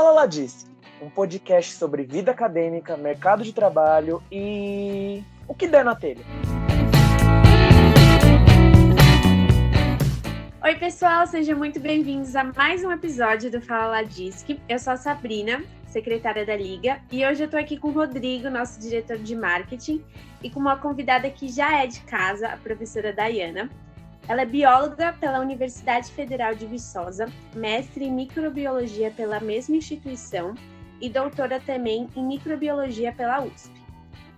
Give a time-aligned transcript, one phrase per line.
[0.00, 0.64] Fala Lá Disse,
[1.02, 6.24] um podcast sobre vida acadêmica, mercado de trabalho e o que der na telha.
[10.64, 14.58] Oi, pessoal, sejam muito bem-vindos a mais um episódio do Fala Lá Disque.
[14.66, 18.48] Eu sou a Sabrina, secretária da Liga, e hoje eu tô aqui com o Rodrigo,
[18.48, 20.02] nosso diretor de marketing,
[20.42, 23.68] e com uma convidada que já é de casa, a professora Dayana.
[24.30, 30.54] Ela é bióloga pela Universidade Federal de Viçosa, mestre em microbiologia pela mesma instituição
[31.00, 33.72] e doutora também em microbiologia pela USP.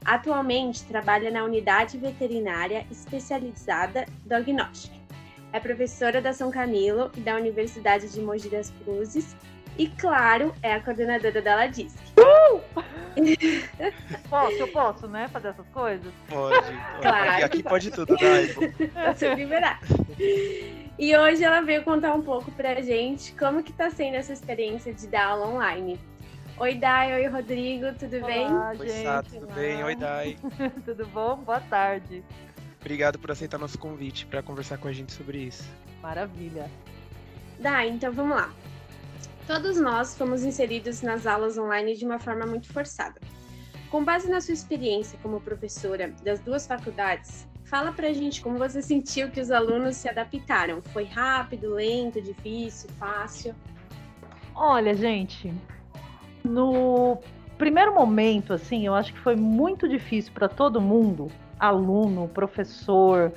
[0.02, 4.96] Atualmente trabalha na unidade veterinária especializada Diagnóstica.
[5.52, 9.36] É professora da São Camilo e da Universidade de Mogi das Cruzes
[9.78, 11.96] e, claro, é a coordenadora da Ladisc.
[12.18, 12.60] Uh!
[14.28, 16.12] posso, eu posso, né, fazer essas coisas?
[16.28, 16.72] Pode.
[17.00, 17.30] Claro.
[17.30, 18.48] Aqui, aqui pode tudo, Dai.
[19.14, 19.80] Você liberar.
[20.98, 24.92] E hoje ela veio contar um pouco pra gente como que tá sendo essa experiência
[24.92, 25.98] de dar aula online.
[26.58, 27.14] Oi, Dai.
[27.14, 27.92] Oi, Rodrigo.
[27.98, 28.46] Tudo Olá, bem?
[28.78, 29.02] Oi, gente.
[29.02, 29.82] Sá, tudo bem?
[29.82, 30.36] Oi, Dai.
[30.84, 31.36] tudo bom?
[31.36, 32.22] Boa tarde.
[32.80, 35.68] Obrigado por aceitar nosso convite para conversar com a gente sobre isso.
[36.02, 36.70] Maravilha.
[37.58, 38.52] Dai, então vamos lá.
[39.46, 43.20] Todos nós fomos inseridos nas aulas online de uma forma muito forçada.
[43.90, 48.80] Com base na sua experiência como professora das duas faculdades, fala pra gente como você
[48.80, 50.80] sentiu que os alunos se adaptaram.
[50.80, 53.54] Foi rápido, lento, difícil, fácil?
[54.54, 55.52] Olha, gente,
[56.44, 57.18] no
[57.58, 63.32] primeiro momento, assim, eu acho que foi muito difícil para todo mundo, aluno, professor,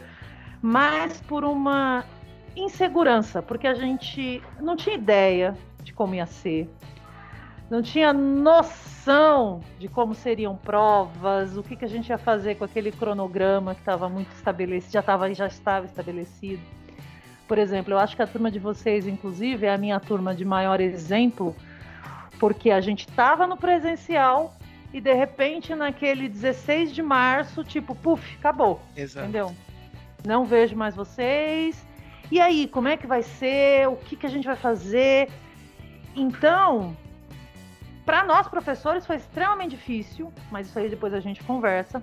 [0.61, 2.05] mas por uma
[2.55, 6.69] insegurança, porque a gente não tinha ideia de como ia ser,
[7.69, 12.65] não tinha noção de como seriam provas, o que, que a gente ia fazer com
[12.65, 16.61] aquele cronograma que estava muito estabelecido, já, tava, já estava estabelecido.
[17.47, 20.43] Por exemplo, eu acho que a turma de vocês, inclusive, é a minha turma de
[20.43, 21.55] maior exemplo,
[22.39, 24.55] porque a gente estava no presencial
[24.93, 29.25] e de repente naquele 16 de março, tipo, puf, acabou, Exato.
[29.25, 29.55] entendeu?
[30.25, 31.85] Não vejo mais vocês.
[32.31, 33.87] E aí, como é que vai ser?
[33.87, 35.29] O que, que a gente vai fazer?
[36.15, 36.95] Então,
[38.05, 42.01] para nós professores foi extremamente difícil, mas isso aí depois a gente conversa.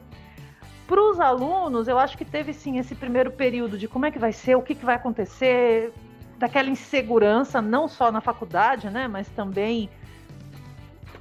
[0.86, 4.18] Para os alunos, eu acho que teve sim esse primeiro período de como é que
[4.18, 5.92] vai ser, o que, que vai acontecer,
[6.36, 9.88] daquela insegurança, não só na faculdade, né, mas também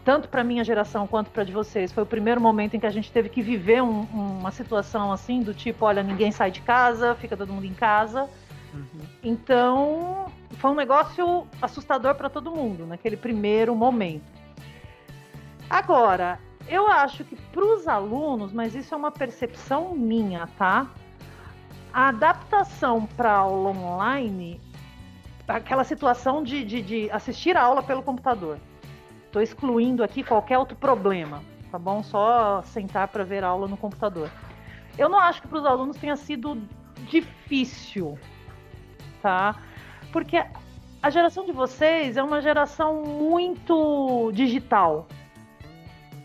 [0.04, 1.92] tanto para minha geração quanto para de vocês.
[1.92, 4.02] Foi o primeiro momento em que a gente teve que viver um-
[4.40, 8.28] uma situação assim do tipo, olha, ninguém sai de casa, fica todo mundo em casa.
[8.74, 9.02] Uhum.
[9.24, 14.32] Então, foi um negócio assustador para todo mundo naquele primeiro momento.
[15.70, 20.88] Agora, eu acho que para os alunos, mas isso é uma percepção minha, tá?
[21.94, 24.62] A adaptação para aula online,
[25.48, 28.58] aquela situação de, de, de assistir a aula pelo computador.
[29.26, 32.04] Estou excluindo aqui qualquer outro problema, tá bom?
[32.04, 34.30] Só sentar para ver aula no computador.
[34.98, 36.62] Eu não acho que para os alunos tenha sido
[37.10, 38.18] difícil,
[39.22, 39.56] tá?
[40.12, 40.44] Porque
[41.02, 45.08] a geração de vocês é uma geração muito digital.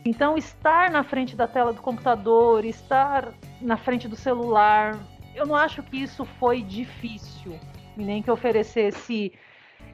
[0.05, 4.97] Então, estar na frente da tela do computador, estar na frente do celular,
[5.35, 7.59] eu não acho que isso foi difícil,
[7.97, 9.33] nem que oferecesse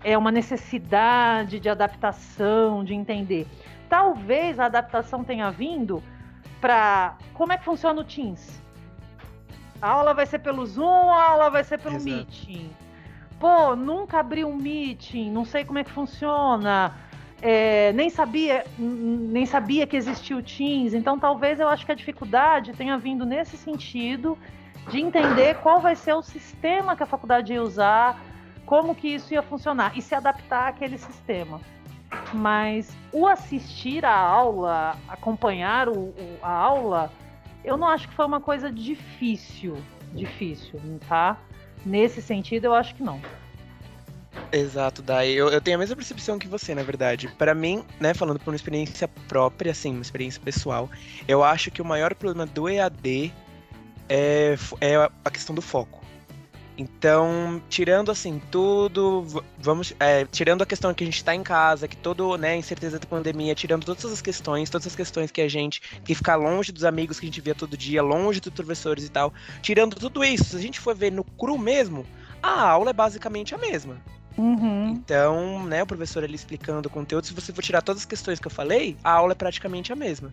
[0.04, 3.46] é, uma necessidade de adaptação, de entender.
[3.88, 6.02] Talvez a adaptação tenha vindo
[6.60, 8.62] para como é que funciona o Teams.
[9.80, 12.16] A aula vai ser pelo Zoom, a aula vai ser pelo Exato.
[12.16, 12.70] Meeting.
[13.42, 16.94] Pô, nunca abri um Meeting, não sei como é que funciona.
[17.42, 21.94] É, nem sabia nem sabia que existia o Teams, então talvez eu acho que a
[21.96, 24.38] dificuldade tenha vindo nesse sentido
[24.88, 28.16] de entender qual vai ser o sistema que a faculdade ia usar,
[28.64, 31.60] como que isso ia funcionar e se adaptar àquele sistema.
[32.32, 37.10] Mas o assistir a aula, acompanhar o- o- a aula,
[37.64, 39.76] eu não acho que foi uma coisa difícil,
[40.12, 40.78] difícil,
[41.08, 41.36] tá?
[41.84, 43.20] Nesse sentido, eu acho que não.
[44.52, 45.30] Exato, Dai.
[45.30, 47.28] Eu, eu tenho a mesma percepção que você, na verdade.
[47.38, 50.90] Para mim, né, falando por uma experiência própria, assim, uma experiência pessoal,
[51.26, 53.32] eu acho que o maior problema do EAD
[54.08, 56.01] é, é a questão do foco.
[56.76, 59.26] Então, tirando assim tudo,
[59.58, 62.98] vamos, é, tirando a questão que a gente tá em casa, que todo, né, incerteza
[62.98, 66.72] da pandemia, tirando todas as questões, todas as questões que a gente, que ficar longe
[66.72, 70.24] dos amigos que a gente via todo dia, longe dos professores e tal, tirando tudo
[70.24, 72.06] isso, se a gente for ver no cru mesmo,
[72.42, 74.00] a aula é basicamente a mesma.
[74.38, 74.88] Uhum.
[74.88, 78.40] Então, né, o professor ali explicando o conteúdo, se você for tirar todas as questões
[78.40, 80.32] que eu falei, a aula é praticamente a mesma.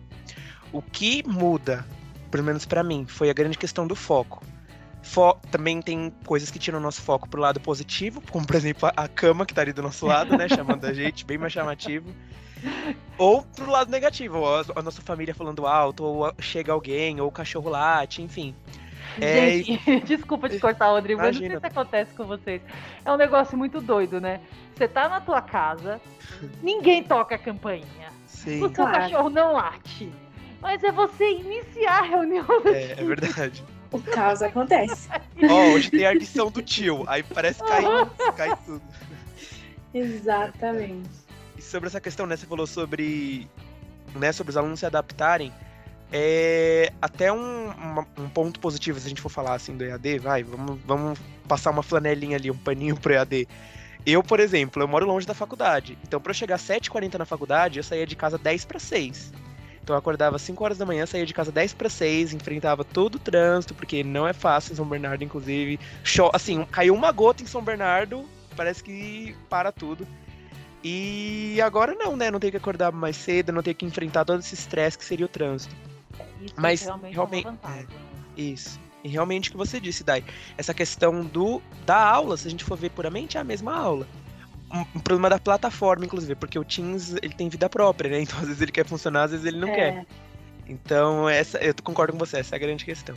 [0.72, 1.86] O que muda,
[2.30, 4.42] pelo menos pra mim, foi a grande questão do foco.
[5.02, 8.90] Fo também tem coisas que tiram o nosso foco pro lado positivo, como por exemplo
[8.94, 10.48] a cama que tá ali do nosso lado, né?
[10.48, 12.14] Chamando a gente, bem mais chamativo.
[13.16, 17.70] Ou pro lado negativo, a, nossa família falando alto, ou chega alguém, ou o cachorro
[17.70, 18.54] late, enfim.
[19.20, 22.62] É, gente, desculpa te cortar, Rodrigo, mas não sei se acontece com vocês.
[23.04, 24.40] É um negócio muito doido, né?
[24.74, 26.00] Você tá na tua casa,
[26.62, 28.10] ninguém toca a campainha.
[28.26, 28.56] Sim.
[28.56, 28.92] O seu claro.
[28.92, 30.12] cachorro não late.
[30.60, 32.46] Mas é você iniciar a reunião.
[32.66, 33.64] É, é verdade.
[33.92, 35.08] O caos acontece.
[35.48, 37.04] Ó, oh, hoje tem a edição do tio.
[37.06, 37.68] Aí parece que
[38.36, 38.82] cai, tudo.
[39.92, 41.08] Exatamente.
[41.56, 42.36] E sobre essa questão, né?
[42.36, 43.48] Você falou sobre,
[44.14, 45.52] né, sobre os alunos se adaptarem.
[46.12, 47.70] É até um,
[48.18, 51.70] um ponto positivo, se a gente for falar assim do EAD, vai, vamos, vamos passar
[51.70, 53.46] uma flanelinha ali, um paninho pro EAD.
[54.04, 55.96] Eu, por exemplo, eu moro longe da faculdade.
[56.02, 59.32] Então, para eu chegar às 7h40 na faculdade, eu saía de casa 10 para 6.
[59.90, 62.84] Então, eu acordava às 5 horas da manhã, saía de casa 10 para 6, enfrentava
[62.84, 65.80] todo o trânsito, porque não é fácil em São Bernardo, inclusive.
[66.04, 68.24] Show, assim, caiu uma gota em São Bernardo,
[68.56, 70.06] parece que para tudo.
[70.84, 72.30] E agora não, né?
[72.30, 75.26] Não tem que acordar mais cedo, não tem que enfrentar todo esse estresse que seria
[75.26, 75.74] o trânsito.
[76.40, 77.80] Isso Mas realmente, realmente é,
[78.38, 78.78] é isso.
[79.02, 80.22] E realmente o que você disse, Dai,
[80.56, 84.06] essa questão do da aula, se a gente for ver puramente, é a mesma aula.
[84.72, 88.20] Um, problema da plataforma, inclusive, porque o Teams ele tem vida própria, né?
[88.22, 89.74] Então às vezes ele quer funcionar, às vezes ele não é.
[89.74, 90.06] quer.
[90.68, 93.16] Então, essa, eu concordo com você, essa é a grande questão.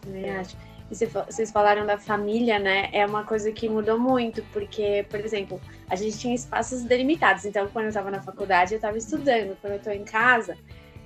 [0.00, 0.56] Também acho.
[0.90, 2.88] E vocês falaram da família, né?
[2.92, 7.44] É uma coisa que mudou muito, porque, por exemplo, a gente tinha espaços delimitados.
[7.44, 9.56] Então, quando eu estava na faculdade, eu estava estudando.
[9.60, 10.58] Quando eu estou em casa,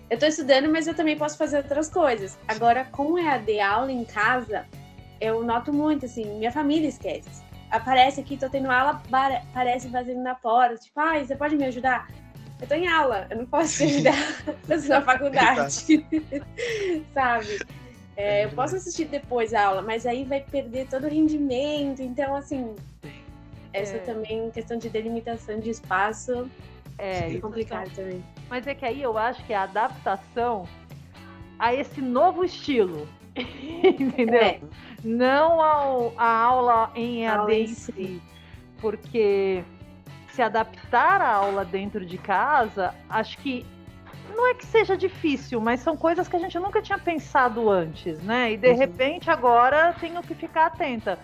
[0.09, 2.39] eu tô estudando, mas eu também posso fazer outras coisas.
[2.49, 4.65] Agora, com EAD aula em casa,
[5.21, 7.43] eu noto muito, assim, minha família esquece.
[7.75, 9.03] Aparece aqui, tô tendo aula,
[9.51, 12.09] aparece fazendo na porta, tipo, ai, ah, você pode me ajudar?
[12.61, 14.15] Eu tô em aula, eu não posso te ajudar,
[14.69, 16.07] eu na faculdade,
[17.13, 17.59] sabe?
[18.17, 22.37] É, eu posso assistir depois a aula, mas aí vai perder todo o rendimento, então,
[22.37, 22.77] assim,
[23.73, 23.99] essa é.
[23.99, 26.49] também questão de delimitação de espaço
[26.97, 28.25] é, é complicado também.
[28.49, 30.69] Mas é que aí eu acho que é a adaptação
[31.59, 33.09] a esse novo estilo.
[33.99, 34.41] Entendeu?
[34.41, 34.61] É.
[35.03, 38.23] Não ao, a aula em EAD em si.
[38.81, 39.65] Porque
[40.29, 43.65] se adaptar à aula dentro de casa, acho que
[44.35, 48.21] não é que seja difícil, mas são coisas que a gente nunca tinha pensado antes,
[48.23, 48.53] né?
[48.53, 48.77] E de uhum.
[48.77, 51.19] repente agora tenho que ficar atenta.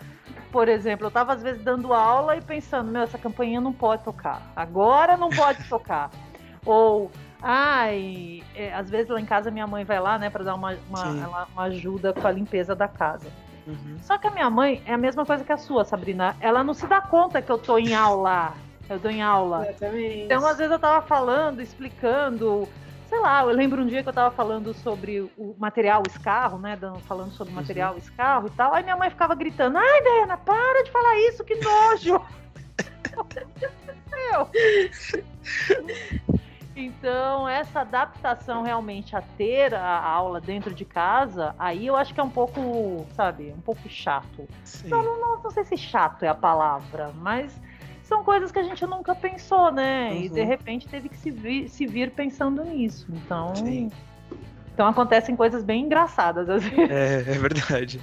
[0.52, 4.04] Por exemplo, eu estava às vezes dando aula e pensando, meu, essa campainha não pode
[4.04, 4.52] tocar.
[4.54, 6.10] Agora não pode tocar.
[6.64, 7.10] Ou,
[7.42, 10.76] ai, é, às vezes lá em casa minha mãe vai lá, né, para dar uma,
[10.88, 13.28] uma, uma, ajuda com a limpeza da casa.
[13.66, 13.98] Uhum.
[14.02, 16.36] Só que a minha mãe é a mesma coisa que a sua, Sabrina.
[16.40, 18.54] Ela não se dá conta que eu tô em aula.
[18.88, 19.68] Eu dou em aula.
[19.68, 20.20] Exatamente.
[20.22, 22.68] Então, às vezes, eu tava falando, explicando.
[23.08, 26.78] Sei lá, eu lembro um dia que eu tava falando sobre o material escarro, né?
[27.06, 27.60] Falando sobre o uhum.
[27.60, 28.74] material escarro e tal.
[28.74, 32.20] Aí minha mãe ficava gritando: Ai, Diana, para de falar isso, que nojo!
[34.10, 34.48] Meu!
[36.80, 42.20] Então, essa adaptação realmente a ter a aula dentro de casa, aí eu acho que
[42.20, 44.48] é um pouco, sabe, um pouco chato.
[44.84, 47.52] Não, não, não, não, sei se chato é a palavra, mas
[48.02, 50.10] são coisas que a gente nunca pensou, né?
[50.10, 50.22] Uhum.
[50.22, 53.06] E de repente teve que se vir, se vir pensando nisso.
[53.10, 53.54] Então.
[53.54, 53.90] Sim.
[54.72, 56.90] Então acontecem coisas bem engraçadas às vezes.
[56.90, 58.00] É, é verdade.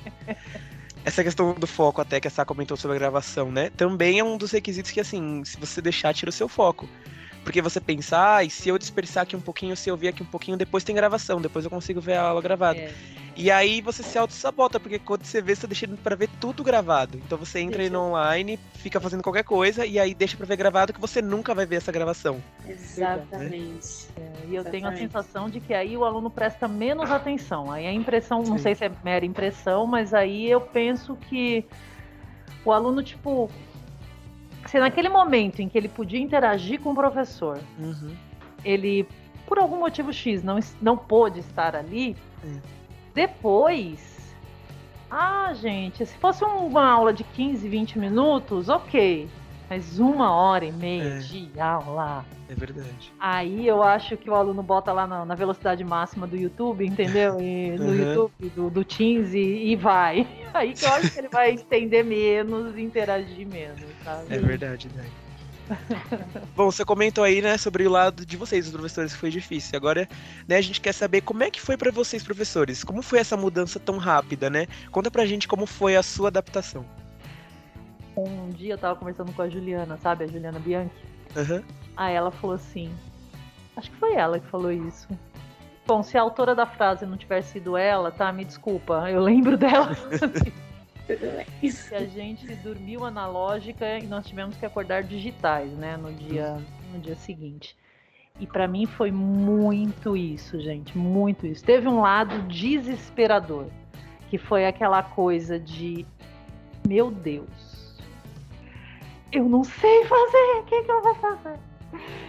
[1.03, 3.69] Essa questão do foco, até que a Sá comentou sobre a gravação, né?
[3.69, 6.88] Também é um dos requisitos que, assim, se você deixar, tira o seu foco.
[7.48, 10.22] Porque você pensar, ah, e se eu dispersar aqui um pouquinho, se eu ver aqui
[10.22, 12.77] um pouquinho, depois tem gravação, depois eu consigo ver a aula gravada.
[12.77, 12.92] É.
[13.38, 16.62] E aí você se auto-sabota, porque quando você vê, você tá deixando pra ver tudo
[16.62, 17.18] gravado.
[17.18, 20.58] Então você entra aí no online, fica fazendo qualquer coisa, e aí deixa pra ver
[20.58, 22.44] gravado que você nunca vai ver essa gravação.
[22.68, 24.10] Exatamente.
[24.18, 24.70] É, e eu Exatamente.
[24.72, 27.72] tenho a sensação de que aí o aluno presta menos atenção.
[27.72, 28.50] Aí a impressão, Sim.
[28.50, 31.66] não sei se é mera impressão, mas aí eu penso que
[32.66, 33.50] o aluno, tipo,
[34.67, 38.15] se naquele momento em que ele podia interagir com o professor, uhum.
[38.63, 39.07] ele,
[39.45, 42.62] por algum motivo X, não, não pôde estar ali, uhum.
[43.13, 44.17] depois.
[45.09, 49.29] Ah, gente, se fosse uma aula de 15, 20 minutos, ok.
[49.69, 51.17] Mas uma hora e meia é.
[51.19, 52.25] de aula.
[52.50, 53.12] É verdade.
[53.19, 57.39] Aí eu acho que o aluno bota lá na, na velocidade máxima do YouTube, entendeu?
[57.41, 57.95] E no uhum.
[57.95, 60.25] YouTube, do, do Teams e, e, vai.
[60.53, 64.33] Aí que eu acho que ele vai entender menos, interagir menos, sabe?
[64.33, 65.05] É verdade, né?
[66.55, 69.75] Bom, você comentou aí, né, sobre o lado de vocês, os professores, que foi difícil.
[69.75, 70.07] Agora,
[70.47, 72.86] né, a gente quer saber como é que foi para vocês, professores.
[72.86, 74.67] Como foi essa mudança tão rápida, né?
[74.91, 76.86] Conta pra gente como foi a sua adaptação.
[78.21, 80.24] Um dia eu tava conversando com a Juliana, sabe?
[80.24, 80.95] A Juliana Bianchi.
[81.36, 81.63] Uhum.
[81.95, 82.91] Aí ela falou assim.
[83.75, 85.07] Acho que foi ela que falou isso.
[85.86, 88.31] Bom, se a autora da frase não tivesse sido ela, tá?
[88.31, 89.09] Me desculpa.
[89.09, 89.95] Eu lembro dela.
[89.95, 91.45] Tudo bem.
[91.62, 96.57] que a gente dormiu analógica e nós tivemos que acordar digitais, né, no dia,
[96.93, 97.77] no dia seguinte.
[98.39, 101.63] E para mim foi muito isso, gente, muito isso.
[101.63, 103.67] Teve um lado desesperador,
[104.29, 106.05] que foi aquela coisa de
[106.88, 107.66] meu Deus,
[109.31, 111.60] eu não sei fazer, o que, que eu vou fazer?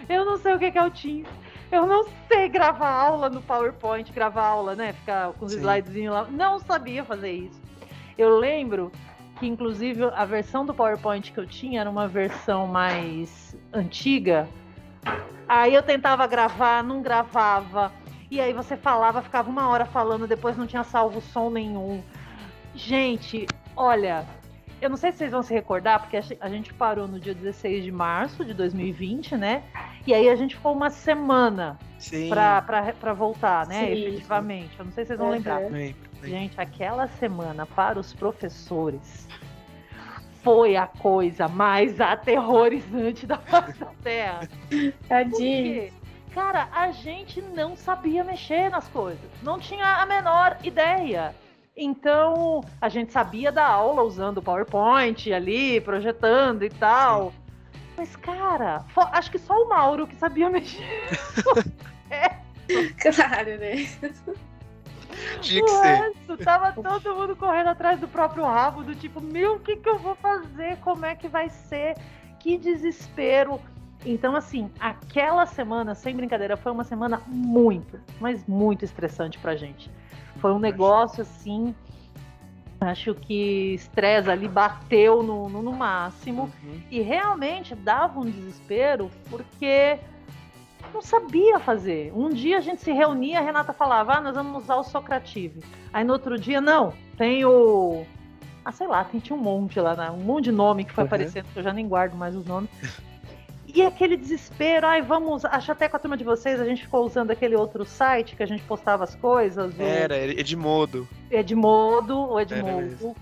[0.09, 1.29] Eu não sei o que, que é o Teams.
[1.71, 4.93] Eu não sei gravar aula no PowerPoint, gravar aula, né?
[4.95, 5.59] Ficar com os Sim.
[5.59, 6.25] slidezinhos lá.
[6.31, 7.61] Não sabia fazer isso.
[8.17, 8.91] Eu lembro
[9.39, 14.49] que, inclusive, a versão do PowerPoint que eu tinha era uma versão mais antiga.
[15.47, 17.93] Aí eu tentava gravar, não gravava.
[18.31, 22.03] E aí você falava, ficava uma hora falando, depois não tinha salvo som nenhum.
[22.75, 24.27] Gente, olha,
[24.81, 27.19] eu não sei se vocês vão se recordar, porque a ge- a gente parou no
[27.19, 29.63] dia 16 de março de 2020, né?
[30.07, 31.79] E aí a gente ficou uma semana
[33.01, 33.87] pra voltar, né?
[33.87, 33.93] Sim.
[34.07, 34.71] Efetivamente.
[34.79, 35.35] Eu não sei se vocês vão Uhum.
[35.35, 35.61] lembrar.
[35.71, 36.09] Lembro.
[36.23, 39.29] Gente, aquela semana para os professores
[40.43, 44.41] foi a coisa mais aterrorizante da face da Terra.
[44.71, 45.37] Por Tadinho.
[45.37, 45.93] quê?
[46.35, 49.19] Cara, a gente não sabia mexer nas coisas.
[49.43, 51.35] Não tinha a menor ideia.
[51.81, 57.33] Então, a gente sabia dar aula usando o PowerPoint ali, projetando e tal.
[57.97, 60.85] Mas, cara, acho que só o Mauro que sabia mexer.
[63.01, 63.87] Claro, né?
[65.41, 65.95] Tinha que O ser.
[65.95, 69.89] resto, tava todo mundo correndo atrás do próprio rabo, do tipo, meu, o que, que
[69.89, 70.79] eu vou fazer?
[70.79, 71.95] Como é que vai ser?
[72.41, 73.61] Que desespero.
[74.05, 79.91] Então, assim, aquela semana, sem brincadeira, foi uma semana muito, mas muito estressante pra gente.
[80.39, 81.75] Foi um negócio assim.
[82.81, 86.51] Acho que estresse ali bateu no, no, no máximo.
[86.63, 86.81] Uhum.
[86.91, 89.99] E realmente dava um desespero porque
[90.95, 92.13] não sabia fazer.
[92.15, 95.61] Um dia a gente se reunia, a Renata falava, ah, nós vamos usar o Socrative.
[95.93, 98.07] Aí no outro dia, não, tem o.
[98.65, 100.11] Ah, sei lá, tem, tinha um monte lá, né?
[100.11, 101.09] um monte de nome que foi Uhum.
[101.09, 102.71] aparecendo, que eu já nem guardo mais os nomes.
[103.75, 105.45] E aquele desespero, ai, vamos.
[105.45, 108.43] Acho até com a turma de vocês, a gente ficou usando aquele outro site que
[108.43, 109.79] a gente postava as coisas.
[109.79, 111.07] o- Era, Edmodo.
[111.31, 113.15] Edmodo, o Edmodo.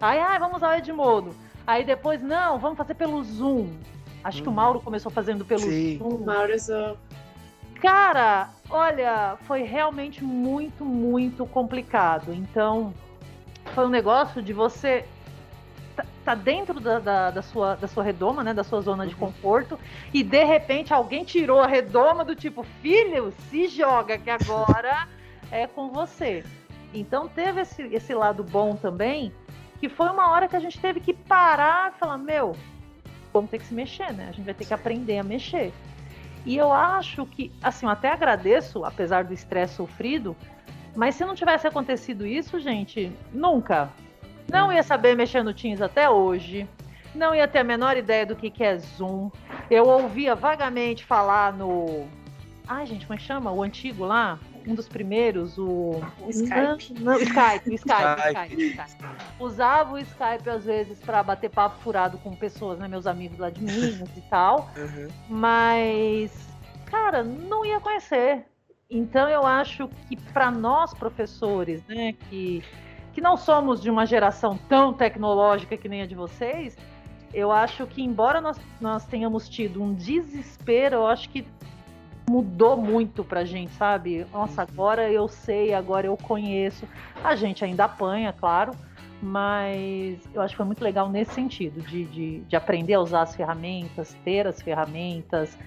[0.00, 1.34] Aí, ai, vamos usar o Edmodo.
[1.64, 3.68] Aí depois, não, vamos fazer pelo Zoom.
[4.24, 4.56] Acho que o Uhum.
[4.56, 5.98] Mauro começou fazendo pelo Sim.
[6.02, 6.24] O Zoom.
[6.24, 6.52] Mauro.
[7.80, 12.32] Cara, olha, foi realmente muito, muito complicado.
[12.32, 12.92] Então,
[13.74, 15.04] foi um negócio de você
[16.24, 18.54] tá, dentro da, da, da sua, da sua redoma, né?
[18.54, 19.20] Da sua zona de Uhum.
[19.20, 19.78] conforto,
[20.12, 25.06] e de repente alguém tirou a redoma do tipo, filho, se joga, que agora
[25.50, 26.44] é com você.
[26.94, 29.32] Então teve esse, esse lado bom também,
[29.80, 32.54] que foi uma hora que a gente teve que parar e falar, meu,
[33.32, 34.26] vamos ter que se mexer, né?
[34.28, 35.72] A gente vai ter que aprender a mexer.
[36.44, 40.36] E eu acho que, assim, eu até agradeço, apesar do estresse sofrido,
[40.94, 43.88] mas se não tivesse acontecido isso, gente, nunca.
[44.50, 46.68] Não ia saber mexer no Teams até hoje.
[47.14, 49.30] Não ia ter a menor ideia do que, que é Zoom.
[49.70, 52.06] Eu ouvia vagamente falar no.
[52.66, 53.52] Ai, gente, como é que chama?
[53.52, 54.38] O antigo lá?
[54.66, 56.00] Um dos primeiros, o.
[56.20, 56.94] O Skype.
[57.00, 58.54] Não, não, Skype, o Skype, o Skype.
[58.54, 59.04] Skype, Skype.
[59.40, 62.88] Usava o Skype às vezes para bater papo furado com pessoas, né?
[62.88, 64.70] Meus amigos lá de Minas e tal.
[64.76, 65.08] Uhum.
[65.28, 66.32] Mas,
[66.86, 68.46] cara, não ia conhecer.
[68.92, 72.62] Então eu acho que para nós professores, né, que,
[73.12, 76.76] que não somos de uma geração tão tecnológica que nem a de vocês,
[77.32, 81.46] eu acho que embora nós, nós tenhamos tido um desespero, eu acho que
[82.28, 84.26] mudou muito pra gente, sabe?
[84.32, 86.86] Nossa, agora eu sei, agora eu conheço.
[87.22, 88.72] A gente ainda apanha, claro,
[89.20, 93.22] mas eu acho que foi muito legal nesse sentido, de, de, de aprender a usar
[93.22, 95.58] as ferramentas, ter as ferramentas.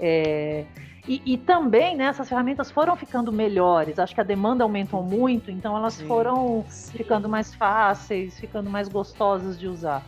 [0.00, 0.64] é,
[1.06, 3.98] E, e também, né, essas ferramentas foram ficando melhores.
[3.98, 6.06] Acho que a demanda aumentou muito, então elas Sim.
[6.06, 6.98] foram Sim.
[6.98, 10.02] ficando mais fáceis, ficando mais gostosas de usar.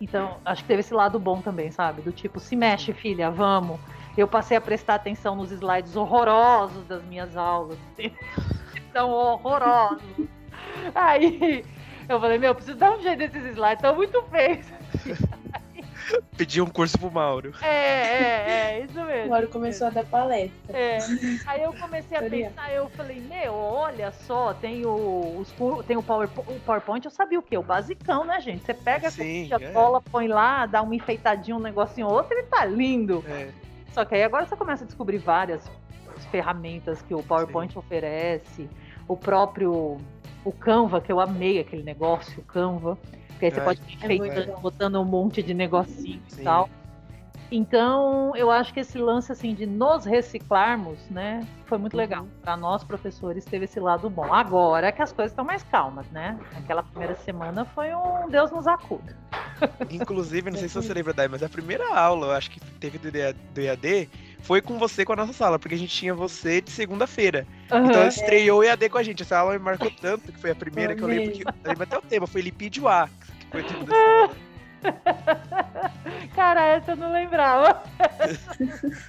[0.00, 2.02] Então, acho que teve esse lado bom também, sabe?
[2.02, 3.80] Do tipo, se mexe, filha, vamos.
[4.16, 7.78] Eu passei a prestar atenção nos slides horrorosos das minhas aulas.
[8.92, 10.02] São horrorosos.
[10.94, 11.64] Aí
[12.06, 14.66] eu falei, meu, preciso dar um jeito desses slides, estão muito feios.
[16.36, 17.52] Pedi um curso pro Mauro.
[17.62, 19.30] É, é, é, isso O mesmo.
[19.30, 20.76] Mauro começou a dar palestra.
[20.76, 20.98] É.
[21.46, 25.52] Aí eu comecei a pensar, eu falei, meu, olha só, tem o, os
[25.86, 27.56] tem o, Power, o PowerPoint, eu sabia o quê?
[27.56, 28.64] O basicão, né, gente?
[28.64, 29.72] Você pega Sim, a é.
[29.72, 33.24] cola, põe lá, dá uma enfeitadinha, um negocinho outro, ele tá lindo.
[33.28, 33.48] É.
[33.92, 35.70] Só que aí agora você começa a descobrir várias
[36.30, 38.68] ferramentas que o PowerPoint oferece,
[39.06, 39.98] o próprio
[40.44, 42.98] o Canva, que eu amei aquele negócio, o Canva,
[43.38, 44.60] que aí você Ai, pode ir é enfeitando, bom.
[44.60, 46.44] botando um monte de negocinho e Sim.
[46.44, 46.68] tal.
[47.50, 52.22] Então, eu acho que esse lance assim de nos reciclarmos, né, foi muito legal.
[52.22, 52.30] Uhum.
[52.42, 54.32] Para nós professores teve esse lado bom.
[54.32, 56.38] Agora é que as coisas estão mais calmas, né?
[56.56, 59.16] Aquela primeira semana foi um Deus nos acuda.
[59.90, 62.98] Inclusive, não sei se você lembra, Dai, mas a primeira aula, eu acho que teve
[62.98, 64.10] do EAD
[64.44, 67.46] foi com você com a nossa sala, porque a gente tinha você de segunda-feira.
[67.72, 67.86] Uhum.
[67.86, 69.22] Então estreou o EAD com a gente.
[69.22, 71.42] Essa aula me marcou tanto que foi a primeira que eu lembro que.
[71.42, 73.08] Eu lembro até o tema, foi Lipídio A,
[73.40, 74.30] que foi o tema dessa aula.
[76.36, 77.82] Cara, essa eu não lembrava.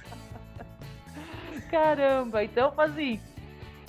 [1.70, 3.20] Caramba, então assim,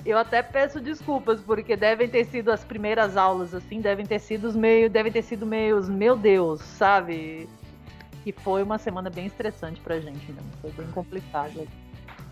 [0.04, 4.52] eu até peço desculpas, porque devem ter sido as primeiras aulas, assim, devem ter sido
[4.52, 7.48] meio, devem ter sido meios, meu Deus, sabe?
[8.26, 10.42] E foi uma semana bem estressante pra gente, né?
[10.60, 11.66] Foi bem complicado.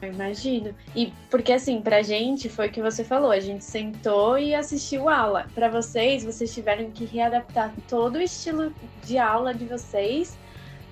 [0.01, 0.75] Eu imagino.
[0.95, 5.09] E porque assim, pra gente foi o que você falou, a gente sentou e assistiu
[5.09, 5.47] aula.
[5.55, 8.73] Pra vocês, vocês tiveram que readaptar todo o estilo
[9.05, 10.37] de aula de vocês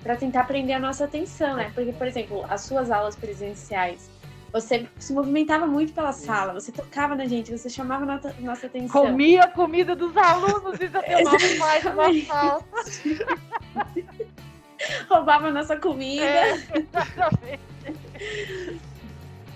[0.01, 1.71] para tentar prender a nossa atenção, né?
[1.73, 4.09] Porque, por exemplo, as suas aulas presenciais,
[4.51, 9.05] você se movimentava muito pela sala, você tocava na gente, você chamava nossa, nossa atenção.
[9.05, 11.01] Comia a comida dos alunos e já
[11.59, 12.65] mais uma falta.
[15.09, 16.25] Roubava a nossa comida.
[16.25, 17.59] É, exatamente.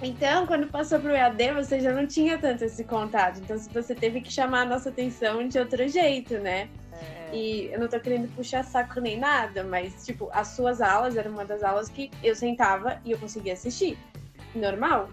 [0.01, 3.39] Então, quando passou pro EAD, você já não tinha tanto esse contato.
[3.39, 6.69] Então, você teve que chamar a nossa atenção de outro jeito, né?
[6.93, 7.35] É.
[7.35, 11.31] E eu não tô querendo puxar saco nem nada, mas, tipo, as suas aulas eram
[11.31, 13.97] uma das aulas que eu sentava e eu conseguia assistir.
[14.55, 15.09] Normal.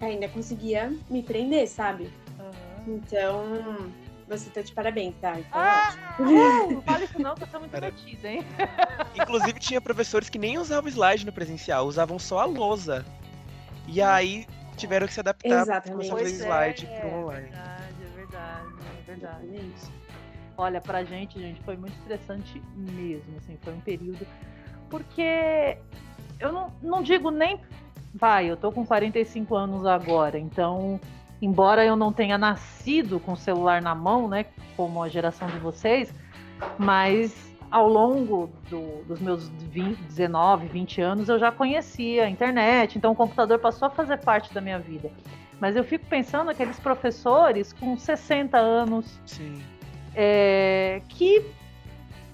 [0.00, 2.08] Ainda conseguia me prender, sabe?
[2.38, 2.94] Uhum.
[2.94, 3.92] Então,
[4.28, 5.38] você tá de parabéns, tá?
[5.38, 6.30] Então, Ah, ótimo.
[6.30, 8.02] uh, não fala isso não, que eu sou muito Parabéns.
[8.04, 8.44] metida, hein?
[9.14, 13.04] Inclusive, tinha professores que nem usavam slide no presencial, usavam só a lousa.
[13.86, 16.08] E aí tiveram que se adaptar Exatamente.
[16.08, 17.48] para fazer Pois é, slide é, pro online.
[17.48, 18.68] verdade, é verdade,
[18.98, 19.44] é verdade.
[19.46, 19.92] Exatamente.
[20.58, 24.26] Olha, pra gente, gente, foi muito estressante mesmo, assim, foi um período.
[24.88, 25.78] Porque
[26.40, 27.60] eu não, não digo nem.
[28.14, 30.98] Vai, eu tô com 45 anos agora, então,
[31.40, 35.58] embora eu não tenha nascido com o celular na mão, né, como a geração de
[35.58, 36.12] vocês,
[36.78, 42.96] mas ao longo do- dos meus 20, 19, 20 anos eu já conhecia a internet,
[42.96, 45.10] então o computador passou a fazer parte da minha vida.
[45.60, 49.18] Mas eu fico pensando aqueles professores com 60 anos,
[50.14, 51.44] é, que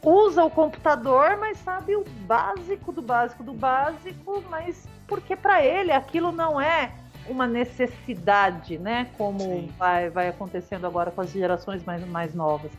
[0.04, 5.92] usa o computador, mas sabe o básico do básico do básico, mas porque para ele
[5.92, 6.90] aquilo não é
[7.28, 9.08] uma necessidade, né?
[9.16, 9.70] Como Sim.
[9.78, 12.72] vai, vai acontecendo agora com as gerações mais, mais novas.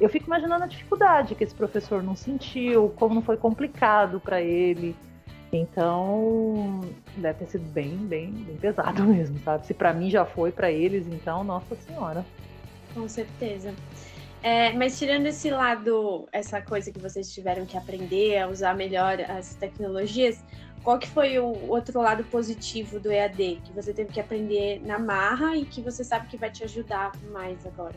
[0.00, 4.40] Eu fico imaginando a dificuldade que esse professor não sentiu, como não foi complicado para
[4.42, 4.94] ele.
[5.52, 6.82] Então,
[7.16, 9.66] deve ter sido bem, bem, bem pesado mesmo, sabe?
[9.66, 12.24] Se para mim já foi, para eles, então, nossa senhora.
[12.92, 13.74] Com certeza.
[14.42, 19.20] É, mas tirando esse lado, essa coisa que vocês tiveram que aprender a usar melhor
[19.22, 20.44] as tecnologias,
[20.86, 25.00] qual que foi o outro lado positivo do EAD que você teve que aprender na
[25.00, 27.96] marra e que você sabe que vai te ajudar mais agora,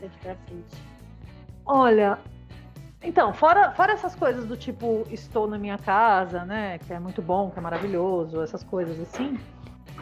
[0.00, 0.82] daqui pra frente?
[1.66, 2.18] Olha,
[3.02, 6.78] então, fora, fora essas coisas do tipo estou na minha casa, né?
[6.78, 9.38] Que é muito bom, que é maravilhoso, essas coisas assim.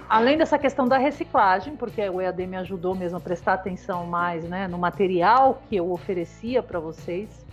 [0.08, 4.44] Além dessa questão da reciclagem, porque o EAD me ajudou mesmo a prestar atenção mais
[4.44, 7.44] né, no material que eu oferecia para vocês.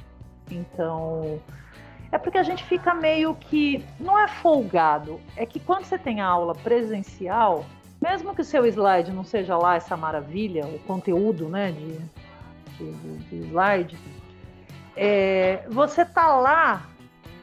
[0.51, 1.39] Então,
[2.15, 3.83] é porque a gente fica meio que.
[3.99, 7.65] Não é folgado, é que quando você tem a aula presencial,
[8.01, 11.97] mesmo que o seu slide não seja lá essa maravilha, o conteúdo né, de,
[12.77, 13.97] de, de- de slide,
[14.95, 16.83] é, você tá lá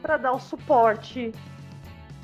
[0.01, 1.31] para dar o suporte.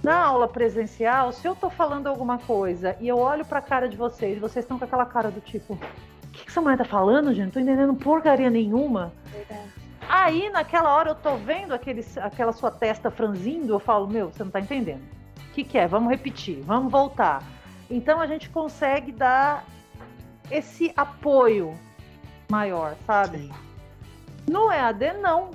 [0.02, 3.98] Na aula presencial, se eu tô falando alguma coisa e eu olho pra cara de
[3.98, 5.78] vocês, vocês estão com aquela cara do tipo, o
[6.32, 7.44] que, que essa mulher tá falando, gente?
[7.48, 9.12] Não tô entendendo porcaria nenhuma.
[9.26, 9.79] Verdade.
[10.10, 14.44] Aí, naquela hora, eu tô vendo aquele, aquela sua testa franzindo, eu falo, meu, você
[14.44, 15.04] não tá entendendo.
[15.38, 15.88] O que, que é?
[15.88, 17.44] Vamos repetir, vamos voltar.
[17.92, 19.64] Então a gente consegue dar
[20.50, 21.76] esse apoio
[22.50, 23.38] maior, sabe?
[23.38, 23.52] Sim.
[24.50, 25.52] No EAD, não.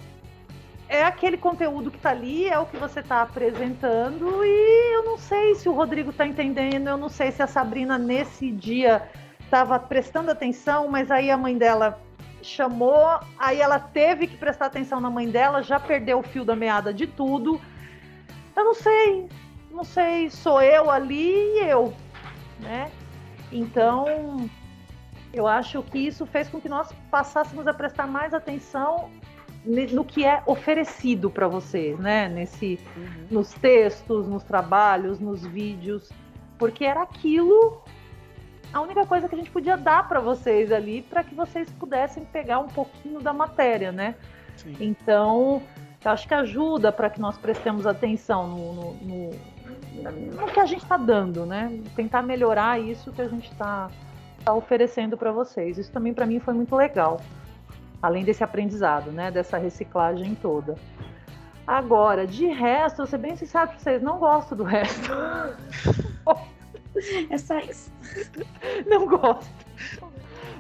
[0.89, 5.19] É aquele conteúdo que tá ali, é o que você tá apresentando, e eu não
[5.19, 9.03] sei se o Rodrigo tá entendendo, eu não sei se a Sabrina nesse dia
[9.41, 12.01] estava prestando atenção, mas aí a mãe dela
[12.47, 16.55] chamou, aí ela teve que prestar atenção na mãe dela, já perdeu o fio da
[16.55, 17.61] meada de tudo.
[18.57, 19.29] Eu não sei,
[19.71, 21.93] não sei, sou eu ali e eu,
[22.61, 22.91] né?
[23.51, 24.49] Então,
[25.33, 29.11] eu acho que isso fez com que nós passássemos a prestar mais atenção
[29.65, 32.29] no que é oferecido para vocês, né?
[32.29, 33.27] Nesse, Uhum.
[33.31, 36.11] nos textos, nos trabalhos, nos vídeos,
[36.59, 37.83] porque era aquilo
[38.75, 42.25] a única coisa que a gente podia dar para vocês ali para que vocês pudessem
[42.25, 44.17] pegar um pouquinho da matéria, né?
[44.57, 44.77] Sim.
[44.81, 45.63] Então,
[46.05, 49.31] Eu acho que ajuda para que nós prestemos atenção no, no, no,
[50.33, 51.81] no que a gente está dando, né?
[51.95, 53.89] Tentar melhorar isso que a gente está
[54.45, 55.79] tá oferecendo para vocês.
[55.79, 57.21] Isso também para mim foi muito legal.
[58.03, 59.31] Além desse aprendizado, né?
[59.31, 60.75] Dessa reciclagem toda.
[61.67, 65.11] Agora, de resto, eu ser bem sincero pra vocês, não gosto do resto.
[67.31, 67.93] É só isso.
[68.87, 69.51] Não gosto.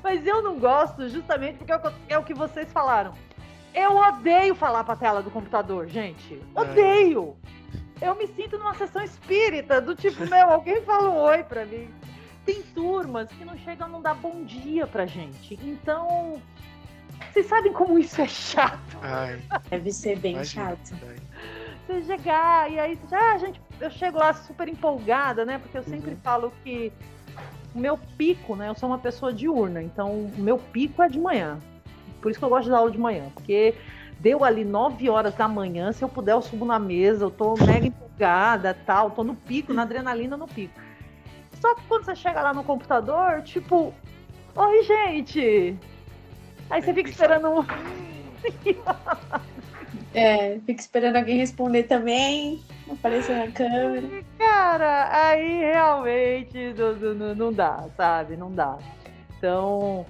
[0.03, 1.73] Mas eu não gosto justamente porque
[2.09, 3.14] é o que vocês falaram.
[3.75, 6.40] Eu odeio falar pra tela do computador, gente.
[6.55, 6.61] É.
[6.61, 7.37] Odeio!
[8.01, 11.88] Eu me sinto numa sessão espírita, do tipo, meu, alguém fala um oi pra mim.
[12.44, 15.59] Tem turmas que não chegam a não dar bom dia pra gente.
[15.62, 16.40] Então,
[17.33, 18.99] vocês sabem como isso é chato?
[19.01, 20.94] Ai, Deve ser bem imagina, chato.
[21.87, 25.59] Você chegar e aí, já, ah, gente, eu chego lá super empolgada, né?
[25.59, 26.20] Porque eu sempre uhum.
[26.23, 26.92] falo que
[27.75, 28.68] o meu pico, né?
[28.68, 31.59] Eu sou uma pessoa diurna, então o meu pico é de manhã.
[32.23, 33.75] Por isso que eu gosto de dar aula de manhã, porque
[34.18, 37.55] deu ali 9 horas da manhã, se eu puder eu subo na mesa, eu tô
[37.55, 40.81] mega empolgada, tal, tô no pico, na adrenalina no pico.
[41.61, 43.92] Só que quando você chega lá no computador, tipo,
[44.55, 45.77] oi gente.
[46.70, 47.64] Aí você fica esperando um...
[50.14, 54.09] É, fica esperando alguém responder também, aparecer na câmera.
[54.38, 58.37] Cara, aí realmente não, não, não dá, sabe?
[58.37, 58.79] Não dá.
[59.37, 60.07] Então,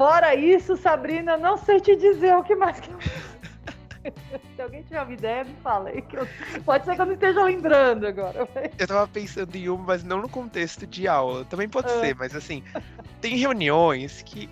[0.00, 2.88] Fora isso, Sabrina, não sei te dizer o que mais que
[4.56, 6.00] Se alguém tiver uma ideia, me fala aí.
[6.00, 6.26] Que eu...
[6.64, 8.48] Pode ser que eu não esteja lembrando agora.
[8.78, 11.44] Eu tava pensando em uma, mas não no contexto de aula.
[11.44, 12.00] Também pode ah.
[12.00, 12.64] ser, mas assim,
[13.20, 14.48] tem reuniões que.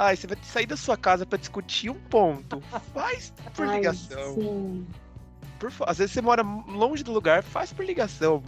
[0.00, 2.60] Ai, você vai sair da sua casa para discutir um ponto.
[2.94, 4.34] Faz por Ai, ligação.
[4.34, 4.86] Sim.
[5.58, 8.40] Por, às vezes você mora longe do lugar, faz por ligação.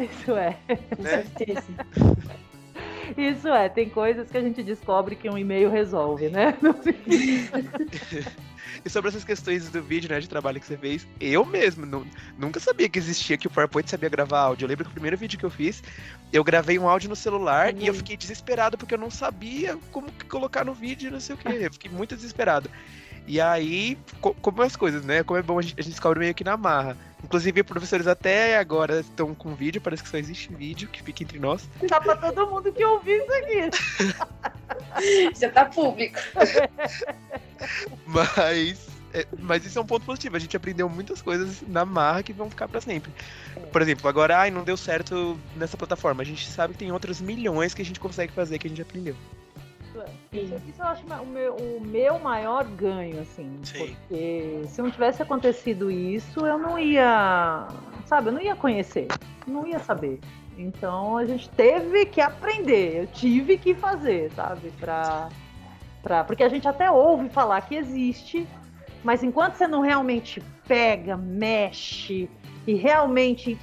[0.00, 0.58] Isso é.
[0.96, 1.10] Com né?
[1.10, 1.62] certeza.
[3.16, 6.58] Isso é, tem coisas que a gente descobre que um e-mail resolve, né?
[8.84, 12.06] e sobre essas questões do vídeo, né, de trabalho que você fez, eu mesmo não,
[12.38, 14.64] nunca sabia que existia, que o PowerPoint sabia gravar áudio.
[14.64, 15.82] Eu lembro que o primeiro vídeo que eu fiz,
[16.32, 17.80] eu gravei um áudio no celular uhum.
[17.80, 21.38] e eu fiquei desesperado porque eu não sabia como colocar no vídeo, não sei o
[21.38, 21.48] que.
[21.48, 22.70] Eu fiquei muito desesperado.
[23.26, 25.22] E aí, como as coisas, né?
[25.22, 26.96] Como é bom a gente, a gente descobre meio que na marra.
[27.24, 31.38] Inclusive, professores até agora estão com vídeo, parece que só existe vídeo, que fica entre
[31.38, 31.66] nós.
[31.88, 33.70] Tá pra todo mundo que ouvir isso aqui.
[35.40, 36.18] Já tá público.
[38.06, 40.36] Mas, é, mas isso é um ponto positivo.
[40.36, 43.10] A gente aprendeu muitas coisas na marra que vão ficar para sempre.
[43.72, 46.22] Por exemplo, agora, ai, não deu certo nessa plataforma.
[46.22, 48.82] A gente sabe que tem outras milhões que a gente consegue fazer que a gente
[48.82, 49.16] aprendeu.
[50.32, 53.58] Isso, isso eu acho o meu, o meu maior ganho, assim.
[53.62, 53.78] Sim.
[53.78, 57.68] Porque se não tivesse acontecido isso, eu não ia.
[58.06, 59.08] Sabe, eu não ia conhecer.
[59.46, 60.20] Não ia saber.
[60.58, 63.02] Então a gente teve que aprender.
[63.02, 64.70] Eu tive que fazer, sabe?
[64.80, 65.28] Pra,
[66.02, 68.46] pra, porque a gente até ouve falar que existe,
[69.02, 72.28] mas enquanto você não realmente pega, mexe
[72.66, 73.58] e realmente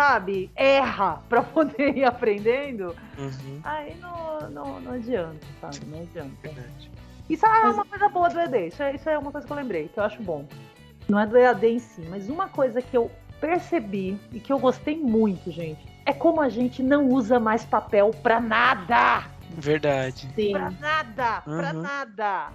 [0.00, 3.60] sabe, erra para poder ir aprendendo, uhum.
[3.62, 5.80] aí não, não, não adianta, sabe?
[5.86, 6.30] Não adianta.
[6.42, 6.90] Verdade.
[7.28, 9.56] Isso é uma coisa boa do ED, isso é, isso é uma coisa que eu
[9.56, 10.46] lembrei, que eu acho bom.
[11.06, 13.10] Não é do EAD em si, mas uma coisa que eu
[13.40, 18.10] percebi e que eu gostei muito, gente, é como a gente não usa mais papel
[18.22, 19.24] pra nada.
[19.50, 20.28] Verdade.
[20.34, 20.52] Sim.
[20.52, 21.56] Pra nada, uhum.
[21.58, 22.48] pra nada.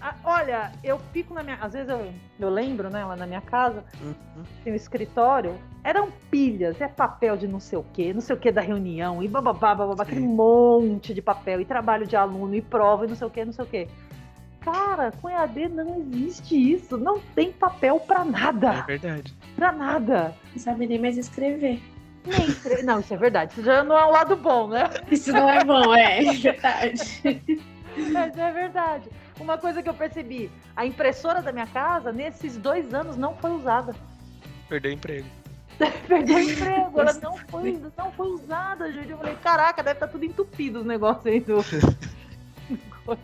[0.00, 1.56] Ah, olha, eu fico na minha.
[1.60, 4.42] Às vezes eu, eu lembro, né, lá na minha casa, uhum.
[4.64, 8.38] tem um escritório, eram pilhas, é papel de não sei o quê, não sei o
[8.38, 12.62] quê da reunião, e bababá, bababá, aquele monte de papel, e trabalho de aluno, e
[12.62, 13.88] prova, e não sei o quê, não sei o quê.
[14.60, 16.98] Cara, com EAD não existe isso.
[16.98, 18.72] Não tem papel pra nada.
[18.72, 19.34] É verdade.
[19.56, 20.34] Pra nada.
[20.52, 21.80] Não sabe nem mais escrever.
[22.26, 22.84] Nem escrever.
[22.84, 23.52] Não, isso é verdade.
[23.52, 24.84] Isso já não é um lado bom, né?
[25.10, 27.44] Isso não é bom, é, é verdade.
[28.12, 29.08] Mas é verdade.
[29.40, 33.50] Uma coisa que eu percebi, a impressora da minha casa, nesses dois anos, não foi
[33.50, 33.94] usada.
[34.68, 35.26] Perdeu emprego.
[36.06, 39.10] Perdeu o emprego, ela não foi, não foi usada, gente.
[39.10, 41.56] Eu falei, caraca, deve estar tá tudo entupido os negócios aí do.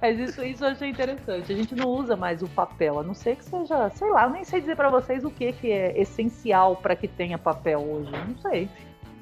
[0.00, 1.52] Mas isso, isso eu achei interessante.
[1.52, 4.30] A gente não usa mais o papel, a não ser que seja, sei lá, eu
[4.30, 8.10] nem sei dizer para vocês o que, que é essencial para que tenha papel hoje.
[8.10, 8.70] Não sei.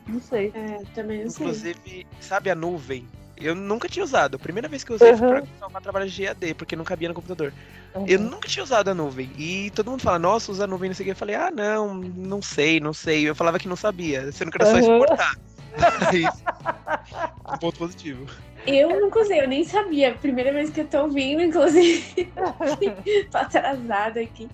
[0.06, 0.52] Não sei.
[0.54, 1.46] É, também não sei.
[1.46, 3.04] Inclusive, sabe a nuvem?
[3.40, 4.36] Eu nunca tinha usado.
[4.36, 5.18] A primeira vez que eu usei uhum.
[5.18, 7.52] foi pra salvar trabalho de EAD, porque não cabia no computador.
[7.94, 8.04] Uhum.
[8.06, 9.30] Eu nunca tinha usado a nuvem.
[9.36, 11.12] E todo mundo fala, nossa, usa a nuvem, não sei o que.
[11.12, 13.28] Eu falei, ah, não, não sei, não sei.
[13.28, 15.36] Eu falava que não sabia, sendo que era só exportar.
[16.12, 16.44] Isso.
[17.52, 18.26] um ponto positivo.
[18.66, 20.14] Eu nunca usei, eu nem sabia.
[20.14, 22.24] Primeira vez que eu tô ouvindo, inclusive.
[23.30, 24.48] tô atrasada aqui.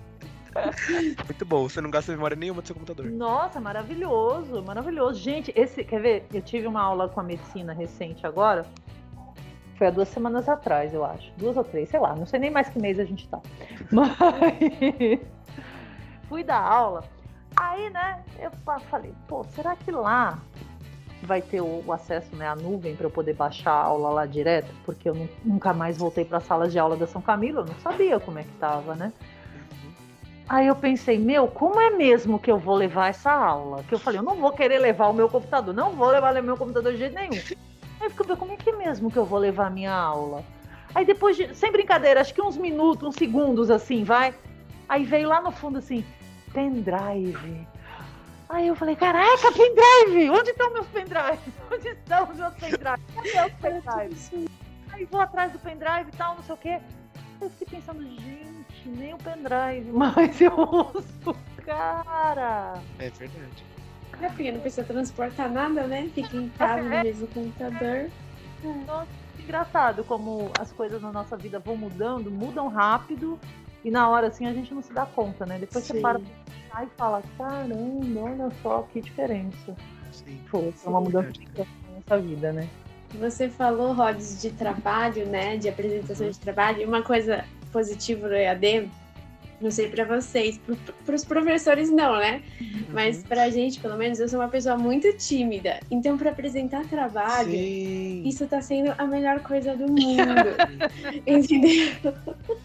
[1.25, 3.05] Muito bom, você não gasta memória nenhuma do seu computador.
[3.07, 5.19] Nossa, maravilhoso, maravilhoso.
[5.19, 6.27] Gente, esse, quer ver?
[6.33, 8.65] Eu tive uma aula com a medicina recente agora.
[9.77, 11.31] Foi há duas semanas atrás, eu acho.
[11.37, 13.41] Duas ou três, sei lá, não sei nem mais que mês a gente tá.
[13.91, 14.09] Mas
[16.29, 17.03] fui dar aula.
[17.57, 18.51] Aí, né, eu
[18.89, 20.39] falei, pô, será que lá
[21.23, 24.73] vai ter o, acesso né, à nuvem para eu poder baixar a aula lá direto?
[24.85, 28.19] Porque eu nunca mais voltei para salas de aula da São Camilo, eu não sabia
[28.19, 29.11] como é que tava, né?
[30.47, 33.83] Aí eu pensei, meu, como é mesmo que eu vou levar essa aula?
[33.83, 36.43] Que eu falei, eu não vou querer levar o meu computador, não vou levar o
[36.43, 37.41] meu computador de jeito nenhum.
[37.99, 40.43] Aí eu fico, como é que é mesmo que eu vou levar a minha aula?
[40.93, 44.35] Aí depois, de, sem brincadeira, acho que uns minutos, uns segundos assim, vai.
[44.87, 46.05] Aí veio lá no fundo assim,
[46.53, 47.67] pendrive.
[48.47, 50.29] Aí eu falei, caraca, pendrive!
[50.29, 51.39] Onde estão meus pendrives?
[51.71, 53.05] Onde estão os meus pendrives?
[53.15, 54.31] Cadê os pendrives?
[54.93, 56.79] Aí vou atrás do pendrive e tal, não sei o quê.
[57.41, 58.44] Eu fiquei pensando, gente,
[58.89, 62.73] nem o pendrive, mas eu uso, cara.
[62.99, 63.65] É verdade.
[64.21, 66.09] É porque não precisa transportar nada, né?
[66.13, 68.09] Fica em casa no mesmo computador.
[68.87, 73.37] Nossa, engraçado como as coisas na nossa vida vão mudando, mudam rápido
[73.83, 75.59] e na hora assim a gente não se dá conta, né?
[75.59, 75.95] Depois Sim.
[75.95, 76.19] você para
[76.83, 79.75] e fala, caramba, olha só que diferença.
[80.11, 80.39] Sim.
[80.47, 82.67] Foi, é uma mudança na nossa vida, né?
[83.19, 85.57] Você falou, Rods, de trabalho, né?
[85.57, 86.81] De apresentação de trabalho.
[86.81, 87.45] E uma coisa
[87.75, 88.89] positiva do EAD,
[89.59, 90.57] não sei para vocês,
[91.05, 92.41] para os professores não, né?
[92.61, 92.85] Uhum.
[92.93, 95.81] Mas para a gente, pelo menos, eu sou uma pessoa muito tímida.
[95.91, 98.23] Então, para apresentar trabalho, Sim.
[98.25, 100.55] isso está sendo a melhor coisa do mundo.
[101.27, 102.13] Entendeu?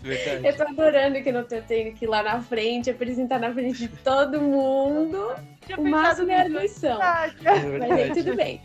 [0.01, 0.46] Verdade.
[0.46, 3.79] Eu tô adorando que não tô tendo que ir lá na frente, apresentar na frente
[3.79, 5.35] de todo mundo.
[5.77, 7.03] O máximo é a lição.
[7.03, 8.61] É Mas aí tudo bem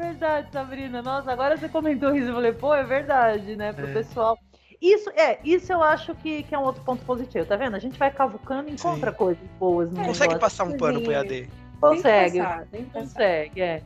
[0.00, 1.02] verdade, Sabrina.
[1.02, 2.28] Nossa, agora você comentou isso.
[2.28, 3.72] Eu falei, pô, é verdade, né?
[3.72, 3.92] Pro é.
[3.92, 4.38] pessoal.
[4.80, 7.76] Isso, é, isso eu acho que, que é um outro ponto positivo, tá vendo?
[7.76, 9.16] A gente vai cavucando e encontra Sim.
[9.16, 9.90] coisas boas.
[9.90, 10.40] No Consegue negócio.
[10.40, 11.50] passar um pano pro EAD?
[11.80, 13.82] Consegue, passar, consegue, é.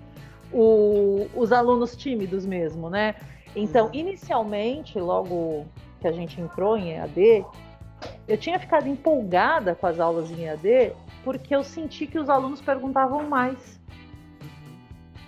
[0.52, 3.16] O, os alunos tímidos mesmo, né?
[3.56, 3.90] Então, hum.
[3.92, 5.66] inicialmente, logo
[6.00, 7.44] que a gente entrou em EAD,
[8.28, 10.92] eu tinha ficado empolgada com as aulas em EAD
[11.24, 13.80] porque eu senti que os alunos perguntavam mais.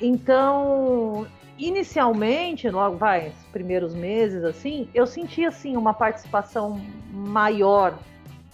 [0.01, 1.27] Então,
[1.59, 7.99] inicialmente, logo vai, os primeiros meses assim, eu senti assim uma participação maior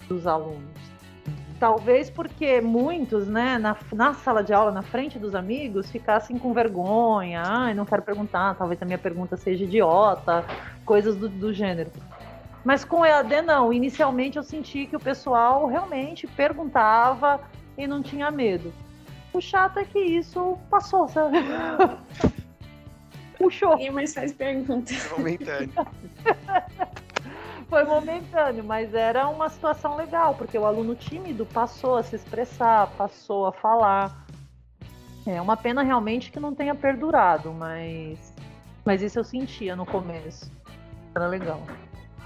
[0.07, 0.71] dos alunos.
[1.59, 6.53] Talvez porque muitos, né, na, na sala de aula, na frente dos amigos, ficassem com
[6.53, 10.43] vergonha, ai, não quero perguntar, talvez a minha pergunta seja idiota,
[10.85, 11.89] coisas do, do gênero.
[12.65, 17.39] Mas com EAD não, inicialmente eu senti que o pessoal realmente perguntava
[17.77, 18.73] e não tinha medo.
[19.33, 21.37] O chato é que isso passou, sabe?
[23.43, 23.71] Puxou.
[23.71, 24.93] Ninguém mais faz pergunta.
[24.93, 25.73] Foi momentâneo.
[27.69, 32.87] Foi momentâneo, mas era uma situação legal, porque o aluno tímido passou a se expressar,
[32.95, 34.27] passou a falar.
[35.25, 38.33] É uma pena realmente que não tenha perdurado, mas,
[38.85, 40.51] mas isso eu sentia no começo.
[41.15, 41.61] Era legal.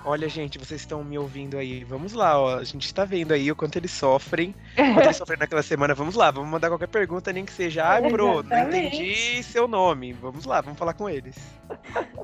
[0.07, 1.83] Olha, gente, vocês estão me ouvindo aí.
[1.83, 2.55] Vamos lá, ó.
[2.55, 4.55] A gente está vendo aí o quanto eles sofrem.
[4.71, 5.93] O quanto eles sofrem naquela semana.
[5.93, 7.83] Vamos lá, vamos mandar qualquer pergunta, nem que seja.
[7.83, 10.13] Ah, bro, não entendi seu nome.
[10.13, 11.35] Vamos lá, vamos falar com eles.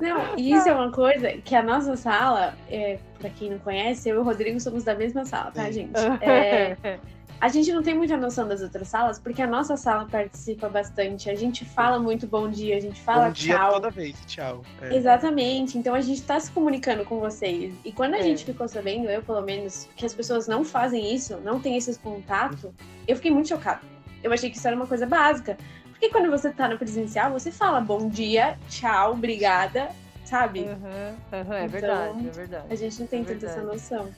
[0.00, 4.16] Não, isso é uma coisa que a nossa sala, é, para quem não conhece, eu
[4.16, 5.92] e o Rodrigo somos da mesma sala, tá, gente?
[6.22, 6.98] É,
[7.40, 11.28] A gente não tem muita noção das outras salas, porque a nossa sala participa bastante.
[11.28, 13.72] A gente fala muito bom dia, a gente fala bom dia tchau.
[13.72, 14.62] toda vez, tchau.
[14.80, 14.96] É.
[14.96, 15.76] Exatamente.
[15.76, 17.74] Então a gente está se comunicando com vocês.
[17.84, 18.22] E quando a é.
[18.22, 21.98] gente ficou sabendo, eu pelo menos, que as pessoas não fazem isso, não têm esses
[21.98, 22.64] contatos,
[23.06, 23.82] eu fiquei muito chocada.
[24.22, 25.58] Eu achei que isso era uma coisa básica.
[25.90, 29.90] Porque quando você tá no presencial, você fala bom dia, tchau, obrigada,
[30.24, 30.60] sabe?
[30.60, 32.66] Uhum, uhum, é então, verdade, é verdade.
[32.70, 34.08] A gente não tem é tanta essa noção.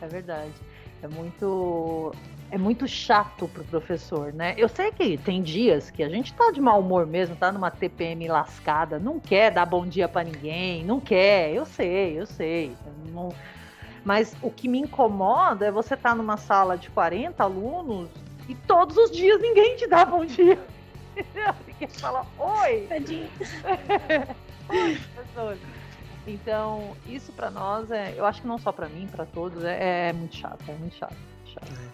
[0.00, 0.52] É verdade.
[1.02, 2.12] É muito
[2.50, 4.54] é muito chato pro professor, né?
[4.56, 7.70] Eu sei que tem dias que a gente tá de mau humor mesmo, tá numa
[7.70, 12.76] TPM lascada, não quer dar bom dia para ninguém, não quer, eu sei, eu sei.
[13.12, 13.32] Não...
[14.04, 18.08] Mas o que me incomoda é você estar tá numa sala de 40 alunos
[18.48, 20.58] e todos os dias ninguém te dá bom dia.
[21.66, 22.86] Ninguém fala, oi!
[22.88, 23.28] Tadinho.
[24.68, 25.58] oi, professor.
[26.26, 30.08] Então, isso para nós é, eu acho que não só para mim, para todos, é,
[30.08, 31.16] é, muito chato, é muito chato.
[31.46, 31.72] chato.
[31.72, 31.89] É.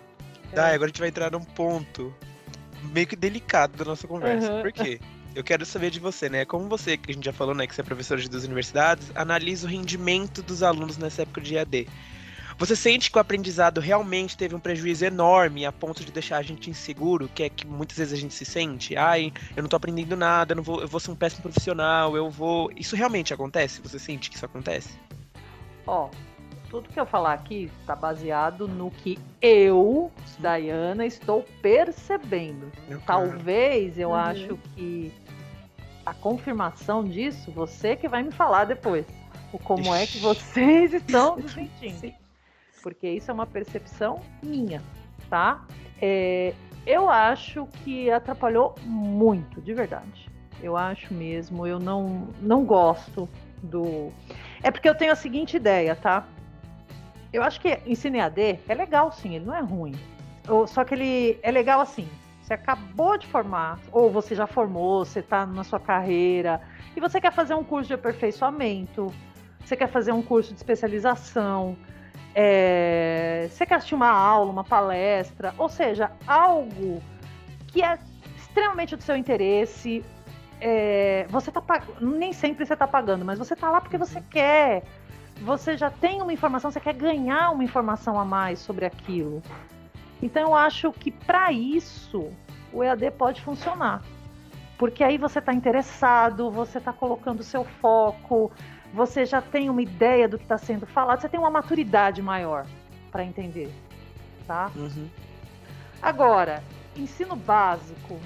[0.57, 2.15] Tá, agora a gente vai entrar num ponto
[2.85, 4.51] meio que delicado da nossa conversa.
[4.51, 4.63] Uhum.
[4.63, 4.99] Por quê?
[5.35, 6.47] Eu quero saber de você, né?
[6.47, 9.13] Como você, que a gente já falou, né, que você é professor de duas universidades,
[9.15, 11.87] analisa o rendimento dos alunos nessa época de EAD.
[12.57, 16.43] Você sente que o aprendizado realmente teve um prejuízo enorme a ponto de deixar a
[16.43, 19.77] gente inseguro, que é que muitas vezes a gente se sente, ai, eu não tô
[19.77, 22.73] aprendendo nada, eu, não vou, eu vou ser um péssimo profissional, eu vou.
[22.75, 23.83] Isso realmente acontece?
[23.83, 24.89] Você sente que isso acontece?
[25.87, 26.09] Ó,
[26.77, 32.71] tudo que eu falar aqui está baseado no que eu, Dayana, estou percebendo.
[32.87, 34.15] Eu Talvez eu uhum.
[34.15, 35.11] acho que
[36.05, 39.07] a confirmação disso, você que vai me falar depois.
[39.55, 42.13] O como é que vocês estão se sentindo.
[42.83, 44.83] Porque isso é uma percepção minha,
[45.31, 45.65] tá?
[45.99, 46.53] É,
[46.87, 50.31] eu acho que atrapalhou muito, de verdade.
[50.63, 51.67] Eu acho mesmo.
[51.67, 53.27] Eu não, não gosto
[53.63, 54.13] do.
[54.63, 56.29] É porque eu tenho a seguinte ideia, tá?
[57.33, 59.95] Eu acho que ensino EAD é legal, sim, ele não é ruim.
[60.69, 62.09] Só que ele é legal assim.
[62.43, 66.61] Você acabou de formar, ou você já formou, você está na sua carreira,
[66.97, 69.13] e você quer fazer um curso de aperfeiçoamento,
[69.65, 71.77] você quer fazer um curso de especialização,
[72.39, 77.03] é, você quer assistir uma aula, uma palestra, ou seja, algo
[77.67, 77.99] que é
[78.37, 80.05] extremamente do seu interesse.
[80.61, 81.63] É, você tá
[82.01, 84.85] nem sempre você está pagando, mas você está lá porque você quer.
[85.43, 89.43] Você já tem uma informação, você quer ganhar uma informação a mais sobre aquilo.
[90.23, 92.31] Então eu acho que para isso
[92.73, 94.03] o EAD pode funcionar.
[94.79, 98.51] Porque aí você está interessado, você está colocando o seu foco,
[98.93, 102.67] você já tem uma ideia do que está sendo falado, você tem uma maturidade maior
[103.11, 103.73] para entender,
[104.47, 104.71] tá?
[104.77, 105.09] Uhum.
[106.03, 106.63] Agora,
[106.95, 108.21] ensino básico,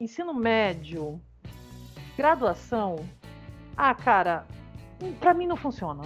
[0.00, 1.20] ensino médio,
[2.16, 2.96] graduação,
[3.76, 4.46] ah, cara,
[5.20, 6.02] para mim não funciona.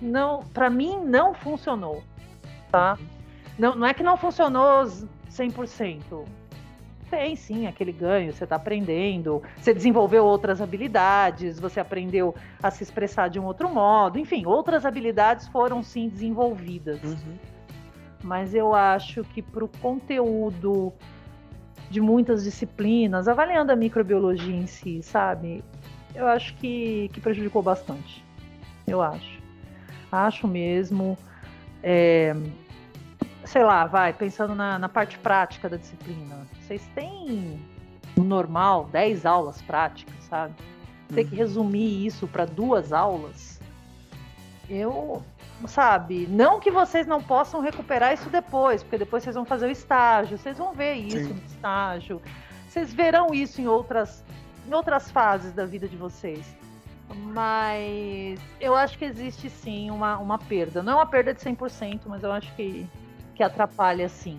[0.00, 2.02] Não, para mim não funcionou,
[2.70, 2.98] tá?
[3.58, 4.84] Não, não é que não funcionou
[5.30, 6.24] 100%.
[7.10, 12.84] Tem sim aquele ganho, você está aprendendo, você desenvolveu outras habilidades, você aprendeu a se
[12.84, 17.02] expressar de um outro modo, enfim, outras habilidades foram sim desenvolvidas.
[17.02, 17.36] Uhum.
[18.22, 20.92] Mas eu acho que para o conteúdo
[21.90, 25.64] de muitas disciplinas, avaliando a microbiologia em si, sabe?
[26.14, 28.24] Eu acho que, que prejudicou bastante.
[28.86, 29.39] Eu acho.
[30.10, 31.16] Acho mesmo.
[31.82, 32.34] É,
[33.44, 37.60] sei lá, vai, pensando na, na parte prática da disciplina, vocês têm
[38.16, 40.54] no normal 10 aulas práticas, sabe?
[41.08, 41.38] Ter que uhum.
[41.38, 43.60] resumir isso para duas aulas,
[44.68, 45.22] eu,
[45.66, 49.70] sabe, não que vocês não possam recuperar isso depois, porque depois vocês vão fazer o
[49.70, 51.32] estágio, vocês vão ver isso Sim.
[51.32, 52.22] no estágio,
[52.68, 54.22] vocês verão isso em outras,
[54.68, 56.56] em outras fases da vida de vocês.
[57.14, 60.82] Mas eu acho que existe sim uma, uma perda.
[60.82, 62.86] Não é uma perda de 100%, mas eu acho que
[63.40, 64.38] que atrapalha assim.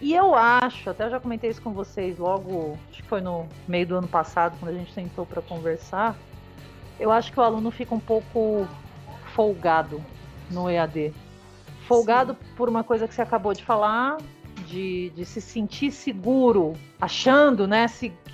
[0.00, 3.84] E eu acho, até já comentei isso com vocês logo, acho que foi no meio
[3.84, 6.16] do ano passado, quando a gente sentou para conversar.
[7.00, 8.68] Eu acho que o aluno fica um pouco
[9.34, 10.00] folgado
[10.52, 11.12] no EAD.
[11.88, 12.54] Folgado Sim.
[12.56, 14.18] por uma coisa que você acabou de falar,
[14.68, 17.86] de, de se sentir seguro, achando né,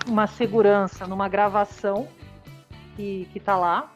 [0.07, 2.07] uma segurança numa gravação
[2.97, 3.93] que, que tá lá.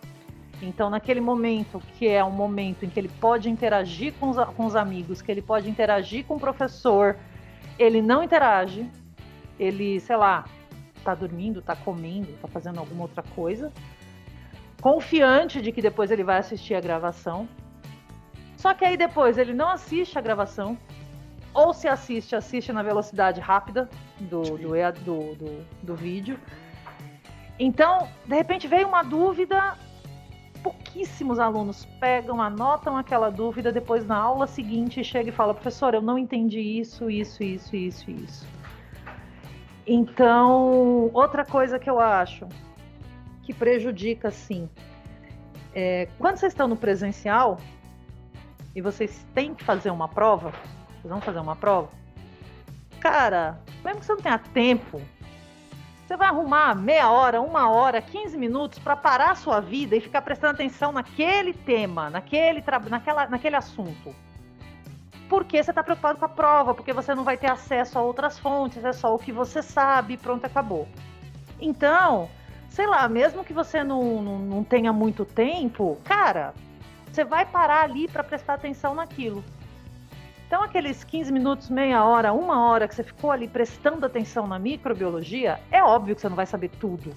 [0.61, 4.67] Então, naquele momento, que é um momento em que ele pode interagir com os, com
[4.67, 7.17] os amigos, que ele pode interagir com o professor,
[7.79, 8.91] ele não interage,
[9.59, 10.45] ele, sei lá,
[11.05, 13.73] tá dormindo, tá comendo, tá fazendo alguma outra coisa,
[14.81, 17.49] confiante de que depois ele vai assistir a gravação.
[18.57, 20.77] Só que aí depois ele não assiste a gravação,
[21.55, 23.89] ou se assiste, assiste na velocidade rápida
[24.21, 24.69] do, do,
[25.05, 26.39] do, do, do vídeo.
[27.59, 29.77] Então, de repente veio uma dúvida
[30.63, 36.03] pouquíssimos alunos pegam, anotam aquela dúvida, depois na aula seguinte chega e fala, professor, eu
[36.03, 38.47] não entendi isso, isso, isso, isso, isso.
[39.87, 42.47] Então, outra coisa que eu acho
[43.43, 44.69] que prejudica, sim,
[45.75, 47.59] é, quando vocês estão no presencial
[48.75, 51.89] e vocês têm que fazer uma prova, vocês vão fazer uma prova,
[53.01, 55.01] cara, mesmo que você não tenha tempo
[56.09, 60.01] você vai arrumar meia hora, uma hora, 15 minutos para parar a sua vida e
[60.01, 64.15] ficar prestando atenção naquele tema, naquele, naquela, naquele assunto.
[65.29, 68.39] Porque você está preocupado com a prova, porque você não vai ter acesso a outras
[68.39, 70.89] fontes, é só o que você sabe, pronto, acabou.
[71.61, 72.31] Então,
[72.71, 76.55] sei lá, mesmo que você não, não, não tenha muito tempo, cara,
[77.13, 79.45] você vai parar ali para prestar atenção naquilo.
[80.49, 84.59] Então, aqueles 15 minutos, meia hora, uma hora que você ficou ali prestando atenção na
[84.59, 87.15] microbiologia, é óbvio que você não vai saber tudo.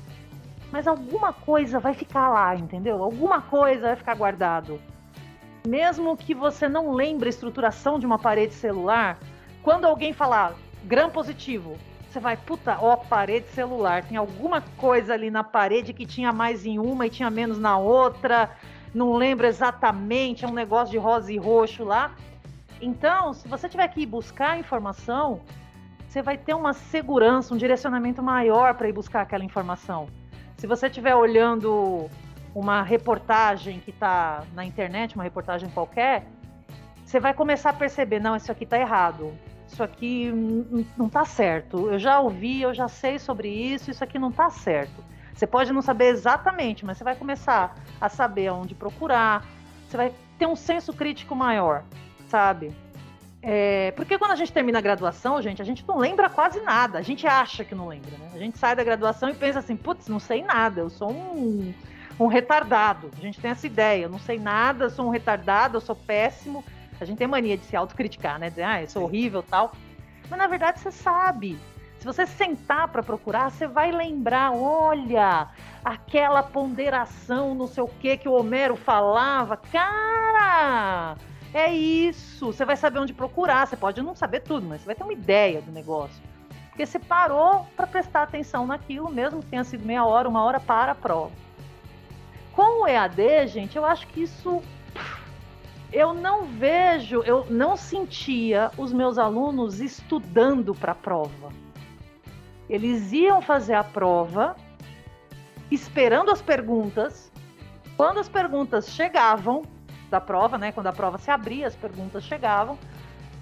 [0.70, 3.02] Mas alguma coisa vai ficar lá, entendeu?
[3.02, 4.82] Alguma coisa vai ficar guardado.
[5.65, 9.17] Mesmo que você não lembre a estruturação de uma parede celular,
[9.63, 11.78] quando alguém falar gram positivo,
[12.10, 16.65] você vai, puta, ó, parede celular, tem alguma coisa ali na parede que tinha mais
[16.65, 18.51] em uma e tinha menos na outra,
[18.93, 22.12] não lembro exatamente, é um negócio de rosa e roxo lá.
[22.82, 25.41] Então, se você tiver que ir buscar informação,
[26.07, 30.07] você vai ter uma segurança, um direcionamento maior para ir buscar aquela informação.
[30.57, 32.09] Se você estiver olhando
[32.53, 36.27] uma reportagem que está na internet, uma reportagem qualquer,
[37.05, 39.34] você vai começar a perceber, não, isso aqui está errado,
[39.67, 40.32] isso aqui
[40.97, 41.89] não está certo.
[41.89, 45.03] Eu já ouvi, eu já sei sobre isso, isso aqui não está certo.
[45.34, 49.45] Você pode não saber exatamente, mas você vai começar a saber onde procurar,
[49.88, 51.84] você vai ter um senso crítico maior,
[52.32, 52.73] sabe?
[53.43, 56.99] É, porque quando a gente termina a graduação, gente, a gente não lembra quase nada.
[56.99, 58.32] A gente acha que não lembra, né?
[58.34, 61.73] A gente sai da graduação e pensa assim, putz, não sei nada, eu sou um,
[62.19, 63.11] um retardado.
[63.17, 65.95] A gente tem essa ideia, eu não sei nada, eu sou um retardado, eu sou
[65.95, 66.63] péssimo.
[66.99, 68.49] A gente tem mania de se autocriticar, né?
[68.49, 69.73] Dizer, ah, eu sou horrível tal.
[70.29, 71.57] Mas na verdade você sabe.
[71.97, 75.49] Se você sentar para procurar, você vai lembrar, olha,
[75.84, 79.57] aquela ponderação, não sei o que que o Homero falava.
[79.57, 81.15] Cara,
[81.54, 82.47] é isso.
[82.47, 83.68] Você vai saber onde procurar.
[83.68, 86.22] Você pode não saber tudo, mas você vai ter uma ideia do negócio.
[86.70, 90.60] Porque você parou para prestar atenção naquilo, mesmo que tenha sido meia hora, uma hora
[90.60, 91.32] para a prova.
[92.54, 94.62] Com o EAD, gente, eu acho que isso.
[95.91, 101.52] Eu não vejo, eu não sentia os meus alunos estudando para a prova.
[102.70, 104.56] Eles iam fazer a prova,
[105.70, 107.30] esperando as perguntas.
[107.97, 109.64] Quando as perguntas chegavam,
[110.12, 110.72] da prova, né?
[110.72, 112.78] Quando a prova se abria, as perguntas chegavam.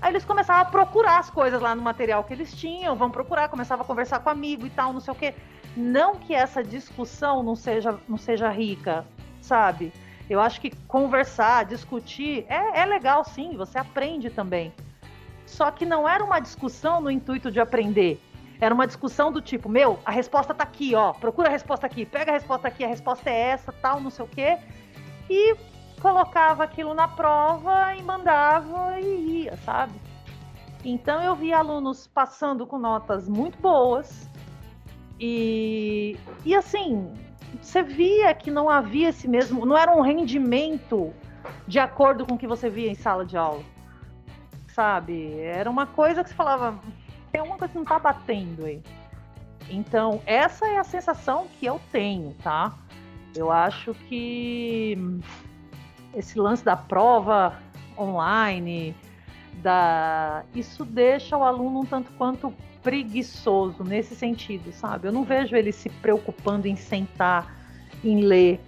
[0.01, 3.49] Aí eles começavam a procurar as coisas lá no material que eles tinham, vão procurar,
[3.49, 5.33] começava a conversar com amigo e tal, não sei o quê.
[5.75, 9.05] Não que essa discussão não seja, não seja rica,
[9.41, 9.91] sabe?
[10.29, 14.71] Eu acho que conversar, discutir é, é legal sim, você aprende também.
[15.45, 18.21] Só que não era uma discussão no intuito de aprender.
[18.61, 21.13] Era uma discussão do tipo, meu, a resposta tá aqui, ó.
[21.13, 24.25] Procura a resposta aqui, pega a resposta aqui, a resposta é essa, tal, não sei
[24.25, 24.57] o quê.
[25.29, 25.55] E
[26.01, 29.93] colocava aquilo na prova e mandava e ia, sabe?
[30.83, 34.29] Então eu vi alunos passando com notas muito boas
[35.19, 37.13] e, e assim,
[37.61, 41.13] você via que não havia esse mesmo, não era um rendimento
[41.67, 43.63] de acordo com o que você via em sala de aula,
[44.69, 45.39] sabe?
[45.39, 46.79] Era uma coisa que você falava,
[47.31, 48.81] tem uma coisa que não tá batendo aí.
[49.69, 52.73] Então, essa é a sensação que eu tenho, tá?
[53.35, 54.97] Eu acho que
[56.13, 57.57] esse lance da prova
[57.97, 58.95] online,
[59.61, 65.07] da isso deixa o aluno um tanto quanto preguiçoso nesse sentido, sabe?
[65.07, 67.53] Eu não vejo ele se preocupando em sentar,
[68.03, 68.59] em ler,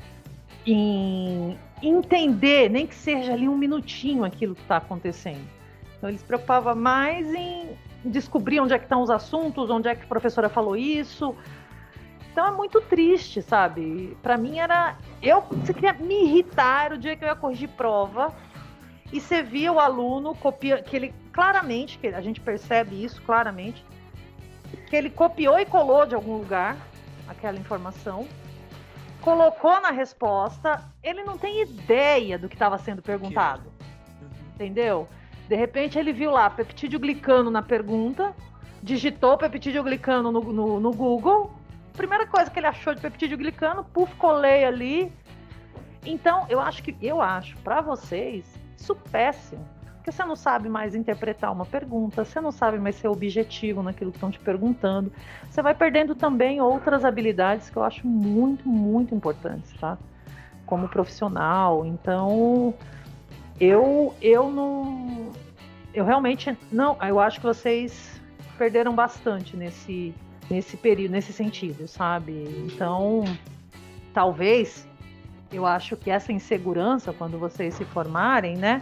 [0.65, 5.47] em entender, nem que seja ali um minutinho aquilo que está acontecendo.
[5.97, 7.69] Então ele se preocupava mais em
[8.03, 11.35] descobrir onde é que estão os assuntos, onde é que a professora falou isso,
[12.31, 14.17] então é muito triste, sabe?
[14.23, 14.95] Para mim era.
[15.21, 18.33] Eu você queria me irritar o dia que eu ia corrigir prova
[19.11, 23.83] e você via o aluno copia que ele claramente, que a gente percebe isso claramente,
[24.87, 26.77] que ele copiou e colou de algum lugar
[27.27, 28.25] aquela informação,
[29.19, 33.63] colocou na resposta, ele não tem ideia do que estava sendo perguntado.
[34.21, 34.29] Uhum.
[34.55, 35.07] Entendeu?
[35.49, 38.33] De repente ele viu lá peptídeo glicano na pergunta,
[38.81, 41.60] digitou peptídeo glicano no, no, no Google
[41.93, 45.11] primeira coisa que ele achou de peptídeo glicano, puf, colei ali.
[46.05, 48.45] Então, eu acho que, eu acho, para vocês,
[48.77, 49.65] isso péssimo.
[50.01, 54.09] Porque você não sabe mais interpretar uma pergunta, você não sabe mais ser objetivo naquilo
[54.09, 55.11] que estão te perguntando.
[55.47, 59.99] Você vai perdendo também outras habilidades que eu acho muito, muito importantes, tá?
[60.65, 61.85] Como profissional.
[61.85, 62.73] Então,
[63.59, 65.31] eu, eu não.
[65.93, 66.97] Eu realmente não.
[66.99, 68.19] Eu acho que vocês
[68.57, 70.15] perderam bastante nesse,
[70.51, 72.43] nesse período, nesse sentido, sabe?
[72.65, 73.23] Então,
[74.13, 74.85] talvez
[75.49, 78.81] eu acho que essa insegurança quando vocês se formarem, né,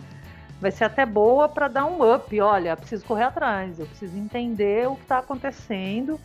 [0.60, 2.42] vai ser até boa para dar um up.
[2.42, 6.20] Olha, preciso correr atrás, eu preciso entender o que está acontecendo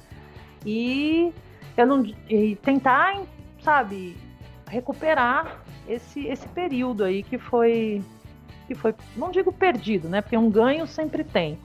[0.64, 1.30] e
[1.76, 3.20] eu não e tentar,
[3.62, 4.16] sabe,
[4.66, 8.03] recuperar esse esse período aí que foi
[8.66, 10.22] que foi, não digo perdido, né?
[10.22, 11.59] Porque um ganho sempre tem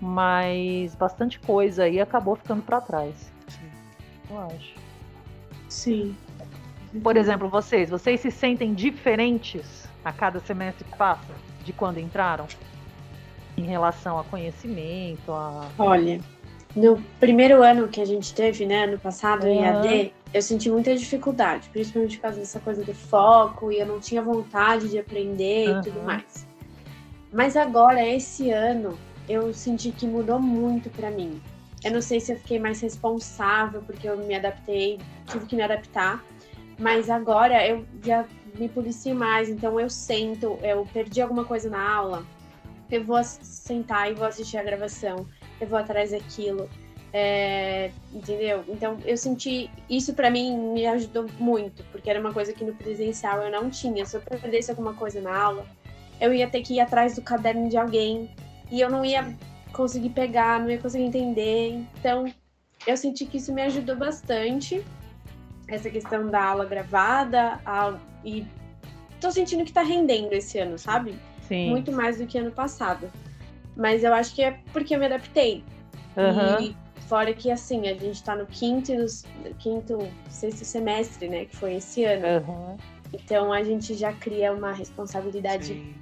[0.00, 3.32] mas bastante coisa aí acabou ficando para trás.
[3.48, 3.70] Sim.
[4.30, 4.74] Eu acho.
[5.68, 6.16] Sim.
[7.02, 11.32] Por exemplo, vocês, vocês se sentem diferentes a cada semestre que passa
[11.64, 12.46] de quando entraram?
[13.56, 15.68] Em relação a conhecimento, a.
[15.78, 16.20] Olha,
[16.74, 20.94] no primeiro ano que a gente teve, né, ano passado, em AD, eu senti muita
[20.94, 25.70] dificuldade, principalmente por causa dessa coisa do foco, e eu não tinha vontade de aprender
[25.70, 25.80] uhum.
[25.80, 26.46] e tudo mais.
[27.32, 31.40] Mas agora, esse ano, eu senti que mudou muito para mim.
[31.84, 34.98] Eu não sei se eu fiquei mais responsável porque eu me adaptei,
[35.30, 36.24] tive que me adaptar,
[36.78, 38.24] mas agora eu já
[38.58, 42.26] me policio mais, então eu sento, eu perdi alguma coisa na aula,
[42.90, 45.26] eu vou sentar e vou assistir a gravação,
[45.60, 46.68] eu vou atrás daquilo,
[47.12, 48.64] é, entendeu?
[48.68, 52.74] Então eu senti isso para mim me ajudou muito, porque era uma coisa que no
[52.74, 54.04] presencial eu não tinha.
[54.04, 55.66] Se eu perdesse alguma coisa na aula,
[56.20, 58.30] eu ia ter que ir atrás do caderno de alguém
[58.70, 59.34] e eu não ia
[59.72, 61.84] conseguir pegar, não ia conseguir entender.
[61.98, 62.32] Então,
[62.86, 64.82] eu senti que isso me ajudou bastante.
[65.68, 68.46] essa questão da aula gravada a, e
[69.20, 71.18] tô sentindo que tá rendendo esse ano, sabe?
[71.48, 71.70] Sim.
[71.70, 73.10] Muito mais do que ano passado.
[73.76, 75.64] Mas eu acho que é porque eu me adaptei.
[76.16, 76.60] Aham.
[76.60, 76.76] E
[77.08, 79.06] fora que, assim, a gente tá no quinto, e no
[79.58, 79.98] quinto,
[80.28, 81.44] sexto semestre, né?
[81.44, 82.26] Que foi esse ano.
[82.26, 82.76] Aham.
[83.12, 85.94] Então a gente já cria uma responsabilidade Sim.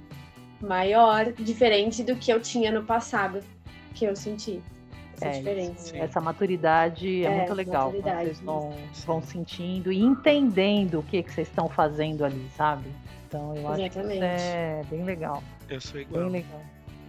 [0.61, 3.39] Maior, diferente do que eu tinha no passado,
[3.93, 4.61] que eu senti.
[5.15, 5.97] Essa É, diferença.
[5.97, 7.85] Essa maturidade é, É, muito legal.
[7.85, 8.75] maturidade, Vocês vão,
[9.05, 12.89] vão sentindo e entendendo o que, que vocês estão fazendo ali, sabe?
[13.27, 14.23] Então eu acho que isso Exatamente.
[14.23, 15.41] é bem legal.
[15.69, 16.27] Eu sou Bem igual.
[16.27, 16.61] legal.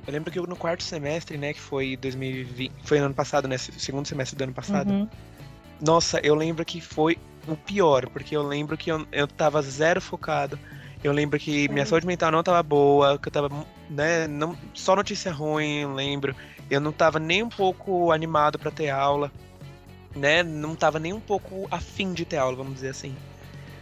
[0.06, 3.48] Eu lembro que eu, no quarto semestre, né, que foi 2020, foi no ano passado,
[3.48, 4.88] né, segundo semestre do ano passado.
[4.88, 5.08] Uhum.
[5.80, 7.18] Nossa, eu lembro que foi
[7.48, 10.56] o pior, porque eu lembro que eu, eu tava zero focado.
[11.06, 11.90] Eu lembro que minha Sim.
[11.90, 13.48] saúde mental não tava boa, que eu tava,
[13.88, 16.34] né, não, só notícia ruim, eu lembro.
[16.68, 19.30] Eu não tava nem um pouco animado pra ter aula,
[20.16, 23.14] né, não tava nem um pouco afim de ter aula, vamos dizer assim.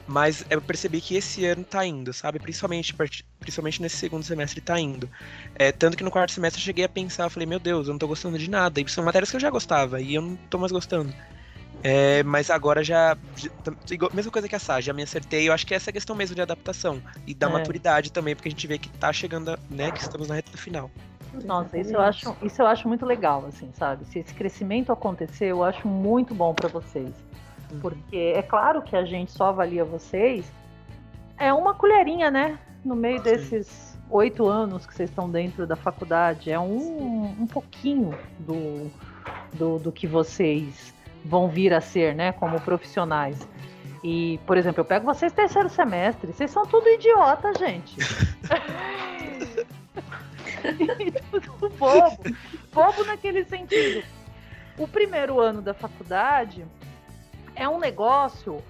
[0.06, 2.38] Mas eu percebi que esse ano tá indo, sabe?
[2.38, 2.94] Principalmente,
[3.40, 5.08] principalmente nesse segundo semestre tá indo.
[5.54, 7.98] É, tanto que no quarto semestre eu cheguei a pensar, falei, meu Deus, eu não
[7.98, 8.82] tô gostando de nada.
[8.82, 11.10] E são matérias que eu já gostava e eu não tô mais gostando.
[11.86, 13.50] É, mas agora já, já-
[14.14, 15.46] Mesma coisa que a Sá, já me acertei.
[15.46, 17.02] Eu acho que essa é a questão mesmo de adaptação.
[17.26, 17.52] E da É.
[17.52, 19.92] maturidade também, porque a gente vê que tá chegando, né?
[19.92, 20.90] Que estamos na reta final.
[21.44, 24.06] Nossa, isso eu, acho, isso eu acho muito legal, assim, sabe?
[24.06, 27.10] Se esse crescimento acontecer, eu acho muito bom para vocês.
[27.70, 27.80] Uhum.
[27.80, 30.46] Porque é claro que a gente só avalia vocês.
[31.36, 32.58] É uma colherinha, né?
[32.82, 33.24] No meio Sim.
[33.24, 36.50] desses oito anos que vocês estão dentro da faculdade.
[36.50, 38.90] É um, um pouquinho do,
[39.52, 40.93] do, do que vocês
[41.24, 42.32] vão vir a ser, né?
[42.32, 43.48] Como profissionais.
[44.02, 46.32] E, por exemplo, eu pego vocês terceiro semestre.
[46.32, 47.96] Vocês são tudo idiota, gente.
[50.64, 51.10] E
[51.40, 52.18] tudo bobo.
[52.72, 54.04] Bobo naquele sentido.
[54.76, 56.66] O primeiro ano da faculdade
[57.54, 58.62] é um negócio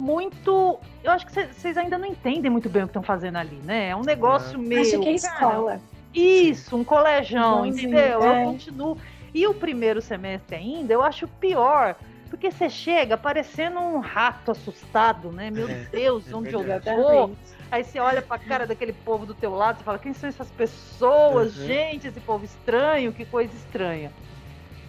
[0.00, 0.80] muito.
[1.04, 3.90] Eu acho que vocês ainda não entendem muito bem o que estão fazendo ali, né?
[3.90, 4.80] É um negócio meio.
[4.80, 5.80] Acho que é cara, escola.
[6.12, 8.22] isso, um colegião, Igualzinho, entendeu?
[8.22, 8.42] é.
[8.42, 8.98] Eu continuo.
[9.34, 11.96] E o primeiro semestre ainda, eu acho pior.
[12.28, 15.50] Porque você chega parecendo um rato assustado, né?
[15.50, 16.96] Meu É, Deus, é onde eu verdade.
[16.96, 17.10] vou?
[17.10, 17.40] Exatamente.
[17.72, 20.50] Aí você olha pra cara daquele povo do teu lado e fala, quem são essas
[20.50, 21.56] pessoas?
[21.56, 21.66] Uhum.
[21.66, 24.12] Gente, esse povo estranho, que coisa estranha.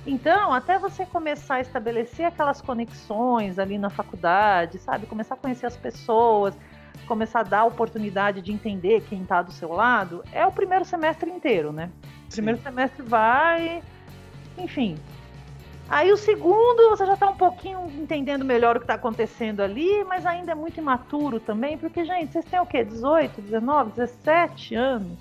[0.05, 5.05] Então, até você começar a estabelecer aquelas conexões ali na faculdade, sabe?
[5.05, 6.55] Começar a conhecer as pessoas,
[7.07, 10.85] começar a dar a oportunidade de entender quem tá do seu lado, é o primeiro
[10.85, 11.91] semestre inteiro, né?
[12.27, 13.83] O primeiro semestre vai,
[14.63, 14.97] enfim.
[15.89, 20.05] Aí o segundo, você já tá um pouquinho entendendo melhor o que tá acontecendo ali,
[20.05, 22.83] mas ainda é muito imaturo também, porque, gente, vocês têm o quê?
[22.83, 25.19] 18, 19, 17 anos?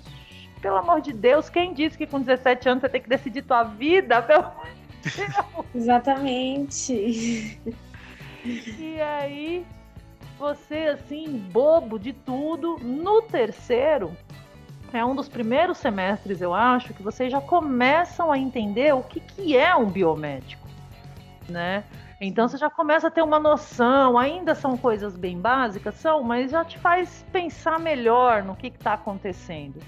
[0.61, 3.63] Pelo amor de Deus, quem disse que com 17 anos você tem que decidir tua
[3.63, 4.21] vida?
[4.23, 4.65] Pelo amor
[5.01, 5.65] de Deus.
[5.75, 7.59] Exatamente.
[8.45, 9.65] E aí,
[10.39, 14.15] você, assim, bobo de tudo, no terceiro,
[14.93, 19.19] é um dos primeiros semestres, eu acho, que vocês já começam a entender o que,
[19.19, 20.67] que é um biomédico,
[21.47, 21.83] né?
[22.19, 26.51] Então você já começa a ter uma noção, ainda são coisas bem básicas, são, mas
[26.51, 29.79] já te faz pensar melhor no que está acontecendo.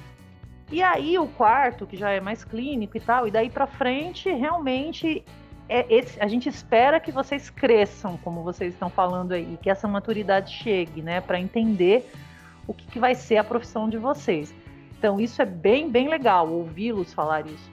[0.71, 4.31] E aí o quarto, que já é mais clínico e tal, e daí para frente,
[4.31, 5.23] realmente
[5.69, 9.87] é esse- a gente espera que vocês cresçam, como vocês estão falando aí, que essa
[9.87, 12.09] maturidade chegue, né, para entender
[12.67, 14.53] o que, que vai ser a profissão de vocês.
[15.03, 17.69] Então isso é bem, bem legal ouvi-los falar isso.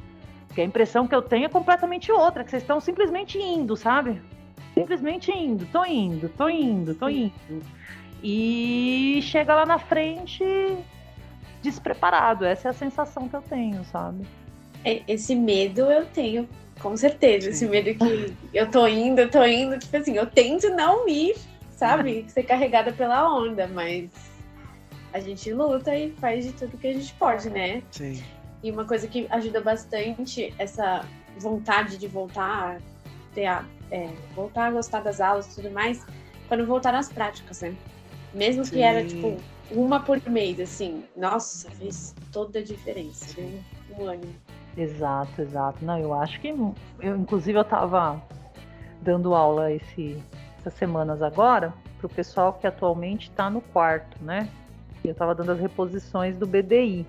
[0.49, 4.21] Porque a impressão que eu tenho é completamente outra, que vocês estão simplesmente indo, sabe?
[4.75, 7.33] Simplesmente indo, tô indo, tô indo, tô indo.
[8.21, 10.45] E chega lá na frente
[11.63, 12.45] despreparado.
[12.45, 14.27] Essa é a sensação que eu tenho, sabe?
[14.85, 16.49] É, Esse medo eu tenho,
[16.81, 17.51] com certeza.
[17.51, 17.71] Esse Sim.
[17.71, 21.37] medo que eu tô indo, eu tô indo, tipo assim, eu tento não ir,
[21.71, 22.25] sabe?
[22.29, 24.30] Ser carregada pela onda, mas
[25.13, 27.83] a gente luta e faz de tudo que a gente pode, né?
[27.91, 28.23] Sim.
[28.63, 31.05] E uma coisa que ajuda bastante essa
[31.39, 32.79] vontade de voltar a
[33.35, 36.05] ter a, é, voltar a gostar das aulas e tudo mais,
[36.49, 37.75] quando voltar nas práticas, né?
[38.35, 38.83] Mesmo que Sim.
[38.83, 39.37] era tipo
[39.71, 43.63] uma por mês, assim, nossa, fez toda a diferença, deu
[43.99, 44.35] um ânimo.
[44.77, 45.85] Exato, exato.
[45.85, 46.49] Não, eu acho que.
[46.49, 48.23] Eu, inclusive, eu estava
[49.03, 50.23] dando aula esse,
[50.59, 54.49] essas semanas agora para o pessoal que atualmente está no quarto, né?
[55.05, 57.07] Eu estava dando as reposições do BDI.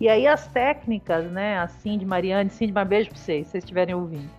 [0.00, 1.58] E aí as técnicas, né?
[1.58, 4.30] A Cindy, Mariane, Cindy, um beijo para vocês, se vocês estiverem ouvindo.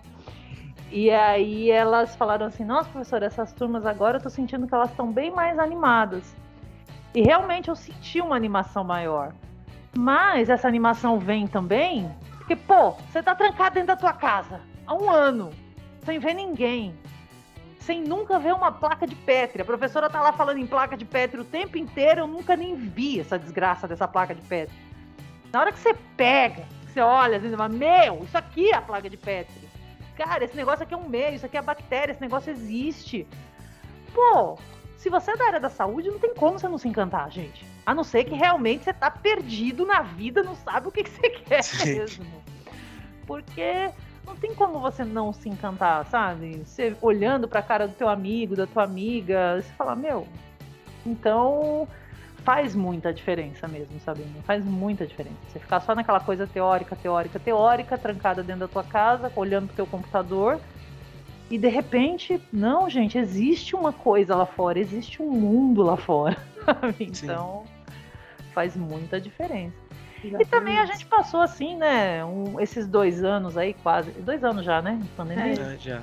[0.90, 4.90] E aí elas falaram assim, nossa, professora, essas turmas agora eu tô sentindo que elas
[4.90, 6.34] estão bem mais animadas.
[7.14, 9.32] E realmente eu senti uma animação maior.
[9.96, 14.94] Mas essa animação vem também porque, pô, você tá trancado dentro da tua casa há
[14.94, 15.50] um ano,
[16.04, 16.94] sem ver ninguém,
[17.82, 19.62] sem nunca ver uma placa de Petri.
[19.62, 22.74] A professora tá lá falando em placa de Petri o tempo inteiro, eu nunca nem
[22.74, 24.74] vi essa desgraça dessa placa de Petri.
[25.52, 29.10] Na hora que você pega, você olha, você fala, meu, isso aqui é a placa
[29.10, 29.68] de Petri.
[30.16, 33.26] Cara, esse negócio aqui é um meio, isso aqui é bactéria, esse negócio existe.
[34.14, 34.58] Pô,
[34.96, 37.66] se você é da área da saúde, não tem como você não se encantar, gente.
[37.84, 41.10] A não ser que realmente você tá perdido na vida, não sabe o que, que
[41.10, 41.98] você quer Sim.
[41.98, 42.24] mesmo.
[43.26, 43.90] Porque
[44.26, 46.62] não tem como você não se encantar, sabe?
[46.64, 50.26] Você olhando pra cara do teu amigo, da tua amiga, você fala, meu,
[51.04, 51.86] então
[52.44, 54.24] faz muita diferença mesmo, sabe?
[54.44, 55.36] Faz muita diferença.
[55.48, 59.76] Você ficar só naquela coisa teórica, teórica, teórica, trancada dentro da tua casa, olhando pro
[59.76, 60.60] teu computador,
[61.50, 66.36] e de repente, não, gente, existe uma coisa lá fora, existe um mundo lá fora.
[66.64, 67.10] sabe?
[67.14, 67.26] Sim.
[67.26, 67.64] Então,
[68.54, 69.81] faz muita diferença.
[70.24, 72.24] E também a gente passou assim, né?
[72.24, 74.10] um- esses dois anos aí, quase.
[74.12, 74.98] Dois anos já, né?
[75.02, 75.54] de Pandemia.
[75.72, 76.00] Ah, já.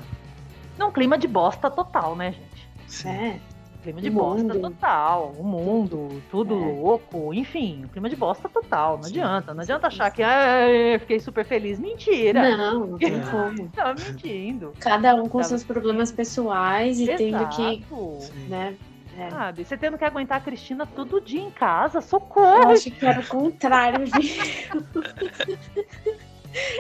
[0.78, 2.70] Num clima de bosta total, né, gente?
[2.88, 3.10] Sim.
[3.10, 3.40] É,
[3.82, 4.60] Clima de O bosta mundo.
[4.60, 5.34] total.
[5.40, 6.58] O mundo, tudo É.
[6.58, 8.98] louco, enfim, clima de bosta total.
[8.98, 9.12] Não Sim.
[9.12, 9.54] adianta.
[9.54, 11.80] Não adianta achar que ah, eu fiquei super feliz.
[11.80, 12.58] Mentira!
[12.58, 13.70] não, não tem como.
[13.70, 14.74] Tá mentindo.
[14.82, 18.18] Cada um com seus problemas pessoais e tendo que, Exato.
[18.20, 18.48] Sim.
[18.50, 18.76] né?
[19.20, 19.30] É.
[19.30, 19.66] Sabe?
[19.66, 21.98] Você tendo que aguentar a Cristina todo dia em casa.
[21.98, 22.72] Eu Socorro!
[22.72, 24.80] acho que era o contrário, viu?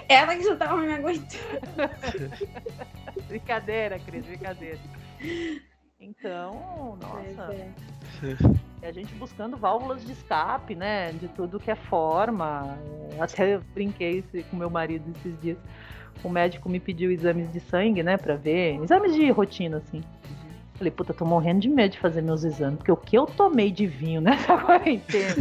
[0.08, 1.30] Ela que já tava me aguentando.
[3.28, 4.80] brincadeira, Cris, brincadeira.
[6.00, 7.54] Então, nossa.
[7.54, 7.70] É.
[8.82, 11.12] É a gente buscando válvulas de escape, né?
[11.12, 12.78] De tudo que é forma.
[13.18, 15.58] É, Até eu brinquei com meu marido esses dias.
[16.24, 18.18] O médico me pediu exames de sangue, né?
[18.18, 18.82] Pra ver.
[18.82, 20.02] Exames de rotina, assim.
[20.80, 22.78] Falei, puta, tô morrendo de medo de fazer meus exames.
[22.78, 25.36] Porque o que eu tomei de vinho nessa quarentena?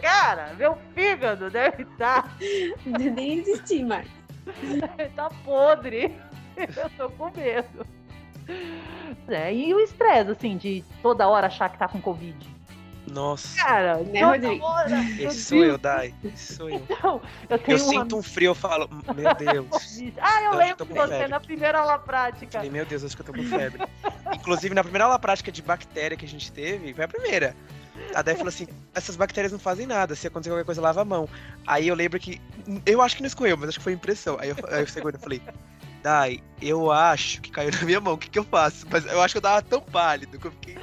[0.00, 2.36] Cara, meu fígado deve estar
[2.84, 4.06] Nem existi mais.
[5.16, 6.14] tá podre.
[6.58, 7.86] Eu tô com medo.
[9.26, 12.36] É, e o estresse, assim, de toda hora achar que tá com Covid.
[13.10, 13.56] Nossa.
[13.62, 14.64] Cara, Né, Rodrigo?
[15.18, 16.14] Esse sou eu, Dai.
[16.24, 16.86] Esse sou eu.
[16.86, 19.98] céu, Eu Eu uma sinto um frio, eu falo, meu Deus.
[20.20, 21.28] Ah, eu Eu lembro de você febre.
[21.28, 22.52] na primeira aula prática.
[22.58, 23.82] Falei, meu Deus, acho que eu tô com febre.
[24.34, 27.54] Inclusive, na primeira aula prática de bactéria que a gente teve, foi a primeira.
[28.14, 31.04] A Dai falou assim: essas bactérias não fazem nada, se acontecer qualquer coisa, lava a
[31.04, 31.28] mão.
[31.66, 32.40] Aí eu lembro que.
[32.86, 34.36] Eu acho que não escorreu, mas acho que foi impressão.
[34.38, 35.42] Aí eu, aí eu segundo, eu falei,
[36.02, 38.86] Dai, eu acho que caiu na minha mão, o que, que eu faço?
[38.88, 40.78] Mas eu acho que eu tava tão pálido que eu fiquei.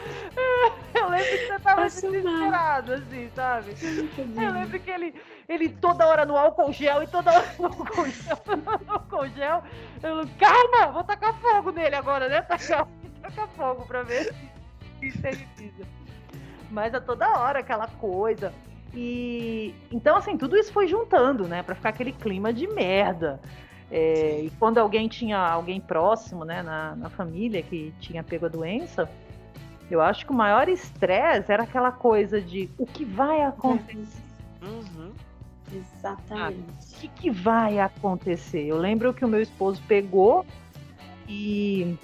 [0.96, 2.12] Eu lembro que você tava Passa mal.
[2.12, 3.76] desesperado, assim, sabe?
[4.42, 5.16] Eu lembro que ele,
[5.48, 8.38] ele toda hora no álcool gel e toda hora no álcool gel,
[8.86, 9.64] no álcool gel.
[10.02, 12.42] Eu, calma, vou tacar fogo nele agora, né?
[12.42, 12.88] Tacar,
[13.22, 14.56] tacar fogo pra ver se
[15.00, 15.86] se esteriliza.
[16.72, 18.54] Mas a toda hora aquela coisa.
[18.94, 21.62] E então, assim, tudo isso foi juntando, né?
[21.62, 23.40] Pra ficar aquele clima de merda.
[23.92, 28.50] É, e quando alguém tinha alguém próximo, né, na, na família que tinha pego a
[28.50, 29.08] doença,
[29.90, 34.22] eu acho que o maior estresse era aquela coisa de o que vai acontecer.
[34.62, 35.12] Uhum.
[35.72, 36.60] Exatamente.
[36.60, 38.66] O que, que vai acontecer?
[38.66, 40.46] Eu lembro que o meu esposo pegou
[41.28, 41.98] e.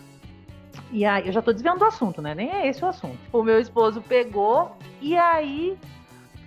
[0.91, 2.35] E aí, eu já tô desviando do assunto, né?
[2.35, 3.17] Nem é esse o assunto.
[3.31, 5.77] O meu esposo pegou e aí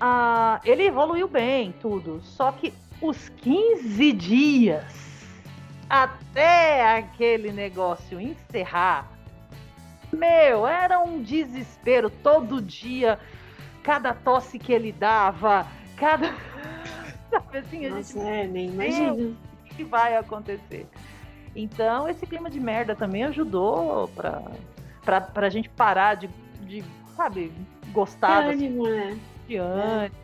[0.00, 2.20] ah, ele evoluiu bem, tudo.
[2.22, 5.04] Só que os 15 dias
[5.88, 9.10] até aquele negócio encerrar,
[10.14, 13.18] meu, era um desespero todo dia,
[13.82, 16.34] cada tosse que ele dava, cada.
[17.30, 19.36] Sabe assim, a gente Nossa, é, nem imagino.
[19.70, 20.86] o que vai acontecer.
[21.56, 24.42] Então, esse clima de merda também ajudou pra,
[25.02, 26.28] pra, pra gente parar de,
[26.62, 26.84] de
[27.16, 27.52] sabe,
[27.92, 29.18] gostar ânimo, né?
[29.46, 30.14] de ânimo.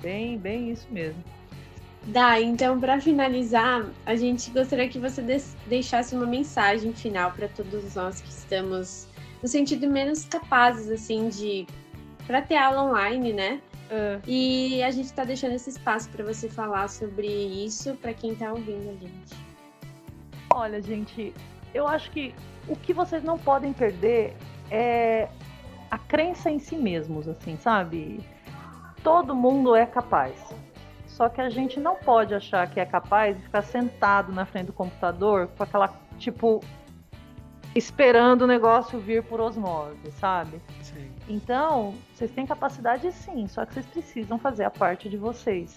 [0.00, 1.22] Bem, bem isso mesmo.
[2.06, 5.22] Dá, então, para finalizar, a gente gostaria que você
[5.66, 9.08] deixasse uma mensagem final para todos nós que estamos
[9.42, 11.66] no sentido menos capazes, assim, de.
[12.26, 13.60] para ter aula online, né?
[13.90, 14.20] É.
[14.26, 18.52] E a gente tá deixando esse espaço para você falar sobre isso para quem tá
[18.52, 19.34] ouvindo a gente.
[20.52, 21.32] Olha, gente,
[21.72, 22.34] eu acho que
[22.68, 24.36] o que vocês não podem perder
[24.70, 25.28] é
[25.90, 28.20] a crença em si mesmos, assim, sabe?
[29.02, 30.34] Todo mundo é capaz.
[31.06, 34.66] Só que a gente não pode achar que é capaz de ficar sentado na frente
[34.66, 36.60] do computador com aquela, tipo,
[37.76, 40.60] esperando o negócio vir por osmose, sabe?
[40.82, 41.10] Sim.
[41.28, 45.76] Então, vocês têm capacidade sim, só que vocês precisam fazer a parte de vocês.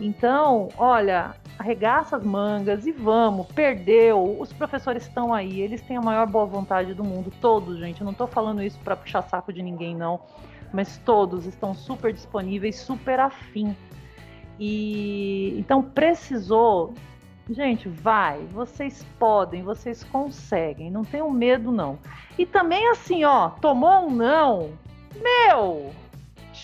[0.00, 4.40] Então, olha, arregaça as mangas e vamos, perdeu.
[4.40, 8.00] Os professores estão aí, eles têm a maior boa vontade do mundo, todos, gente.
[8.00, 10.20] Eu não tô falando isso para puxar saco de ninguém, não.
[10.72, 13.76] Mas todos estão super disponíveis, super afim.
[14.58, 16.94] E então precisou,
[17.50, 21.98] Gente, vai, vocês podem, vocês conseguem, não tenham medo não.
[22.38, 24.70] E também assim, ó, tomou um não,
[25.20, 25.92] meu,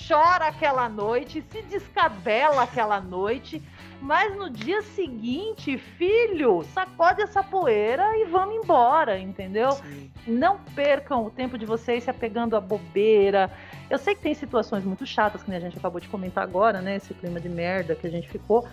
[0.06, 3.60] chora aquela noite, se descabela aquela noite,
[4.00, 9.72] mas no dia seguinte, filho, sacode essa poeira e vamos embora, entendeu?
[9.72, 10.10] Sim.
[10.26, 13.50] Não percam o tempo de vocês se apegando à bobeira.
[13.90, 16.96] Eu sei que tem situações muito chatas, que a gente acabou de comentar agora, né?
[16.96, 18.68] Esse clima de merda que a gente ficou.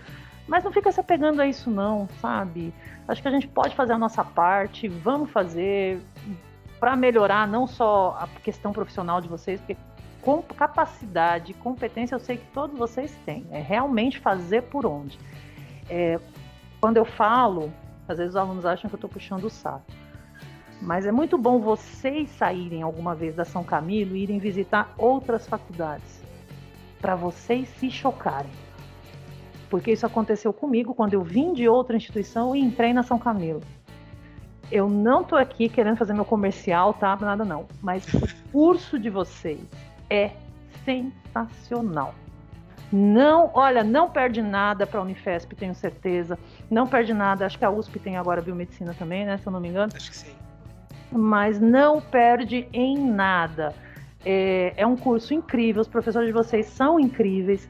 [0.48, 2.74] Mas não fica se apegando a isso, não, sabe?
[3.08, 6.00] Acho que a gente pode fazer a nossa parte, vamos fazer
[6.80, 9.78] para melhorar não só a questão profissional de vocês, porque
[10.22, 13.46] com capacidade, competência, eu sei que todos vocês têm.
[13.52, 15.20] É realmente fazer por onde.
[15.90, 16.20] É,
[16.80, 17.72] quando eu falo,
[18.08, 19.86] às vezes os alunos acham que eu estou puxando o saco.
[20.82, 25.48] Mas é muito bom vocês saírem alguma vez da São Camilo e irem visitar outras
[25.48, 26.22] faculdades.
[27.00, 28.65] Para vocês se chocarem
[29.70, 33.62] porque isso aconteceu comigo quando eu vim de outra instituição e entrei na São Camilo.
[34.72, 37.16] Eu não tô aqui querendo fazer meu comercial, tá?
[37.16, 37.66] Nada não.
[37.82, 39.62] Mas o curso de vocês
[40.10, 40.32] é
[40.84, 42.16] sensacional.
[42.92, 46.38] Não, olha, não perde nada para a Unifesp, tenho certeza.
[46.70, 47.46] Não perde nada.
[47.46, 49.38] Acho que a USP tem agora biomedicina também, né?
[49.38, 49.92] Se eu não me engano.
[49.96, 50.34] Acho que sim.
[51.12, 53.74] Mas não perde em nada.
[54.24, 55.82] É, é um curso incrível.
[55.82, 57.70] Os professores de vocês são incríveis.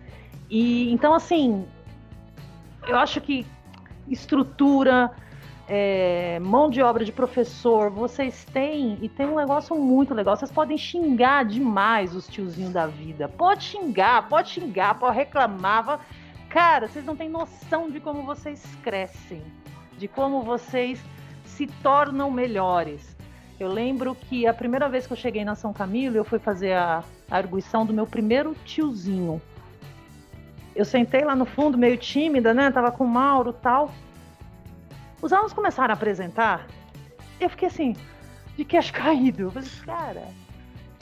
[0.49, 1.65] E então, assim,
[2.87, 3.45] eu acho que
[4.07, 5.11] estrutura,
[5.67, 10.51] é, mão de obra de professor, vocês têm, e tem um negócio muito legal, vocês
[10.51, 13.27] podem xingar demais os tiozinhos da vida.
[13.27, 16.05] Pode xingar, pode xingar, pode reclamar.
[16.49, 19.41] Cara, vocês não têm noção de como vocês crescem,
[19.97, 21.03] de como vocês
[21.43, 23.15] se tornam melhores.
[23.59, 26.73] Eu lembro que a primeira vez que eu cheguei na São Camilo, eu fui fazer
[26.73, 29.41] a, a arguição do meu primeiro tiozinho
[30.75, 32.69] eu sentei lá no fundo, meio tímida, né?
[32.69, 33.91] Tava com o Mauro tal.
[35.21, 36.67] Os alunos começaram a apresentar.
[37.39, 37.95] Eu fiquei assim,
[38.57, 39.43] de queixo caído.
[39.43, 40.27] Eu falei, cara,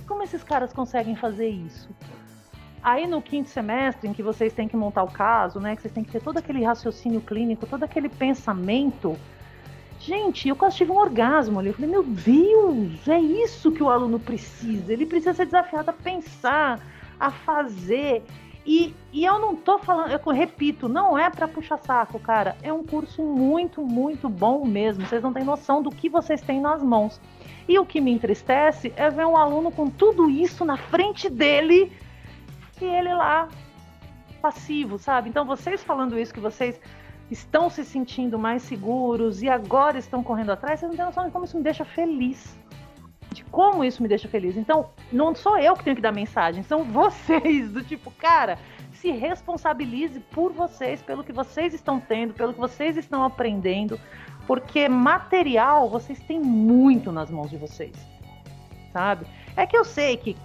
[0.07, 1.89] como esses caras conseguem fazer isso?
[2.83, 5.75] Aí no quinto semestre, em que vocês têm que montar o caso, né?
[5.75, 9.17] Que vocês têm que ter todo aquele raciocínio clínico, todo aquele pensamento.
[9.99, 11.69] Gente, eu quase tive um orgasmo ali.
[11.69, 14.91] Eu falei, meu Deus, é isso que o aluno precisa.
[14.91, 16.79] Ele precisa ser desafiado a pensar,
[17.17, 18.21] a fazer.
[18.65, 22.55] E, e eu não tô falando, eu repito, não é para puxar saco, cara.
[22.63, 25.05] É um curso muito, muito bom mesmo.
[25.05, 27.19] Vocês não têm noção do que vocês têm nas mãos.
[27.67, 31.91] E o que me entristece é ver um aluno com tudo isso na frente dele
[32.81, 33.47] e ele lá
[34.41, 35.29] passivo, sabe?
[35.29, 36.79] Então vocês falando isso que vocês
[37.31, 41.31] estão se sentindo mais seguros e agora estão correndo atrás, vocês não têm noção de
[41.31, 42.57] como isso me deixa feliz
[43.33, 44.55] de como isso me deixa feliz.
[44.55, 48.57] Então, não sou eu que tenho que dar mensagem, são vocês, do tipo, cara,
[48.93, 53.99] se responsabilize por vocês, pelo que vocês estão tendo, pelo que vocês estão aprendendo,
[54.47, 57.95] porque material vocês têm muito nas mãos de vocês,
[58.93, 59.25] sabe?
[59.57, 60.37] É que eu sei que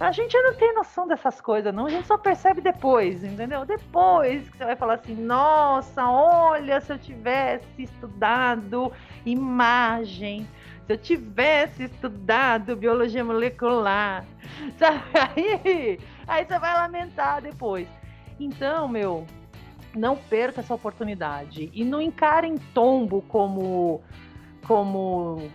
[0.00, 1.86] a gente não tem noção dessas coisas, não.
[1.86, 3.64] A gente só percebe depois, entendeu?
[3.64, 8.92] Depois que você vai falar assim: nossa, olha, se eu tivesse estudado
[9.26, 10.48] imagem,
[10.88, 14.24] se eu tivesse estudado biologia molecular,
[14.78, 15.02] sabe?
[15.36, 17.86] Aí, aí você vai lamentar depois.
[18.40, 19.26] Então, meu,
[19.94, 24.00] não perca essa oportunidade e não encarem tombo como
[24.66, 25.50] como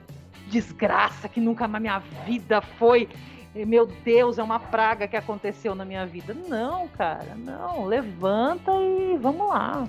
[0.50, 3.10] desgraça que nunca na minha vida foi.
[3.56, 6.36] Meu Deus, é uma praga que aconteceu na minha vida.
[6.48, 7.86] Não, cara, não.
[7.86, 9.88] Levanta e vamos lá.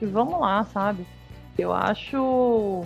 [0.00, 1.06] E vamos lá, sabe?
[1.56, 2.84] Eu acho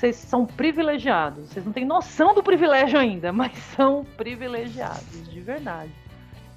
[0.00, 1.50] vocês são privilegiados.
[1.50, 5.92] Vocês não têm noção do privilégio ainda, mas são privilegiados, de verdade.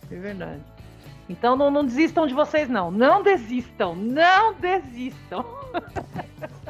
[0.09, 0.61] De verdade.
[1.29, 2.89] Então não, não desistam de vocês, não.
[2.89, 3.95] Não desistam.
[3.95, 5.45] Não desistam.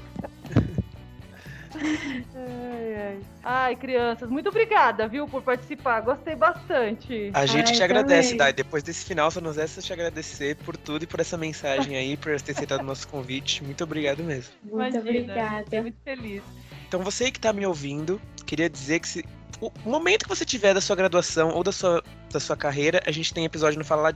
[2.36, 3.20] ai, ai.
[3.44, 6.02] ai, crianças, muito obrigada, viu, por participar.
[6.02, 7.32] Gostei bastante.
[7.34, 8.54] A gente ai, te agradece, Dai.
[8.54, 12.18] Depois desse final, só nos resta te agradecer por tudo e por essa mensagem aí,
[12.18, 13.64] por ter aceitado o nosso convite.
[13.64, 14.54] Muito obrigado mesmo.
[14.64, 15.64] Muito obrigada.
[15.64, 16.44] Fiquei muito feliz.
[16.88, 19.26] Então, você que está me ouvindo, queria dizer que se,
[19.62, 23.12] o momento que você tiver da sua graduação ou da sua, da sua carreira, a
[23.12, 24.12] gente tem episódio no Fala La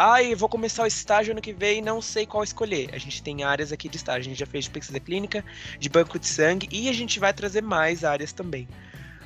[0.00, 2.88] Ai, vou começar o estágio ano que vem e não sei qual escolher.
[2.92, 4.20] A gente tem áreas aqui de estágio.
[4.20, 5.44] A gente já fez de pesquisa clínica,
[5.76, 8.68] de banco de sangue e a gente vai trazer mais áreas também.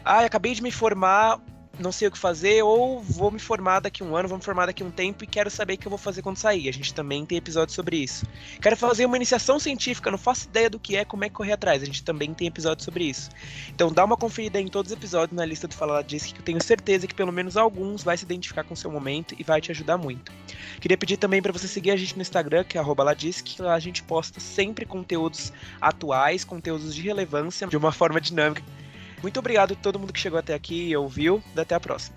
[0.02, 1.38] Ai, acabei de me formar,
[1.78, 4.66] não sei o que fazer, ou vou me formar daqui um ano, vou me formar
[4.66, 6.68] daqui um tempo e quero saber o que eu vou fazer quando sair.
[6.68, 8.26] A gente também tem episódio sobre isso.
[8.60, 11.52] Quero fazer uma iniciação científica, não faço ideia do que é, como é que correr
[11.52, 11.82] atrás.
[11.82, 13.30] A gente também tem episódio sobre isso.
[13.68, 16.44] Então dá uma conferida em todos os episódios na lista do Fala Diz, que eu
[16.44, 19.60] tenho certeza que pelo menos alguns vai se identificar com o seu momento e vai
[19.60, 20.30] te ajudar muito.
[20.80, 23.74] Queria pedir também para você seguir a gente no Instagram, que é @ladisc, que lá
[23.74, 28.62] a gente posta sempre conteúdos atuais, conteúdos de relevância, de uma forma dinâmica
[29.22, 31.42] muito obrigado a todo mundo que chegou até aqui e ouviu.
[31.56, 32.16] Até a próxima.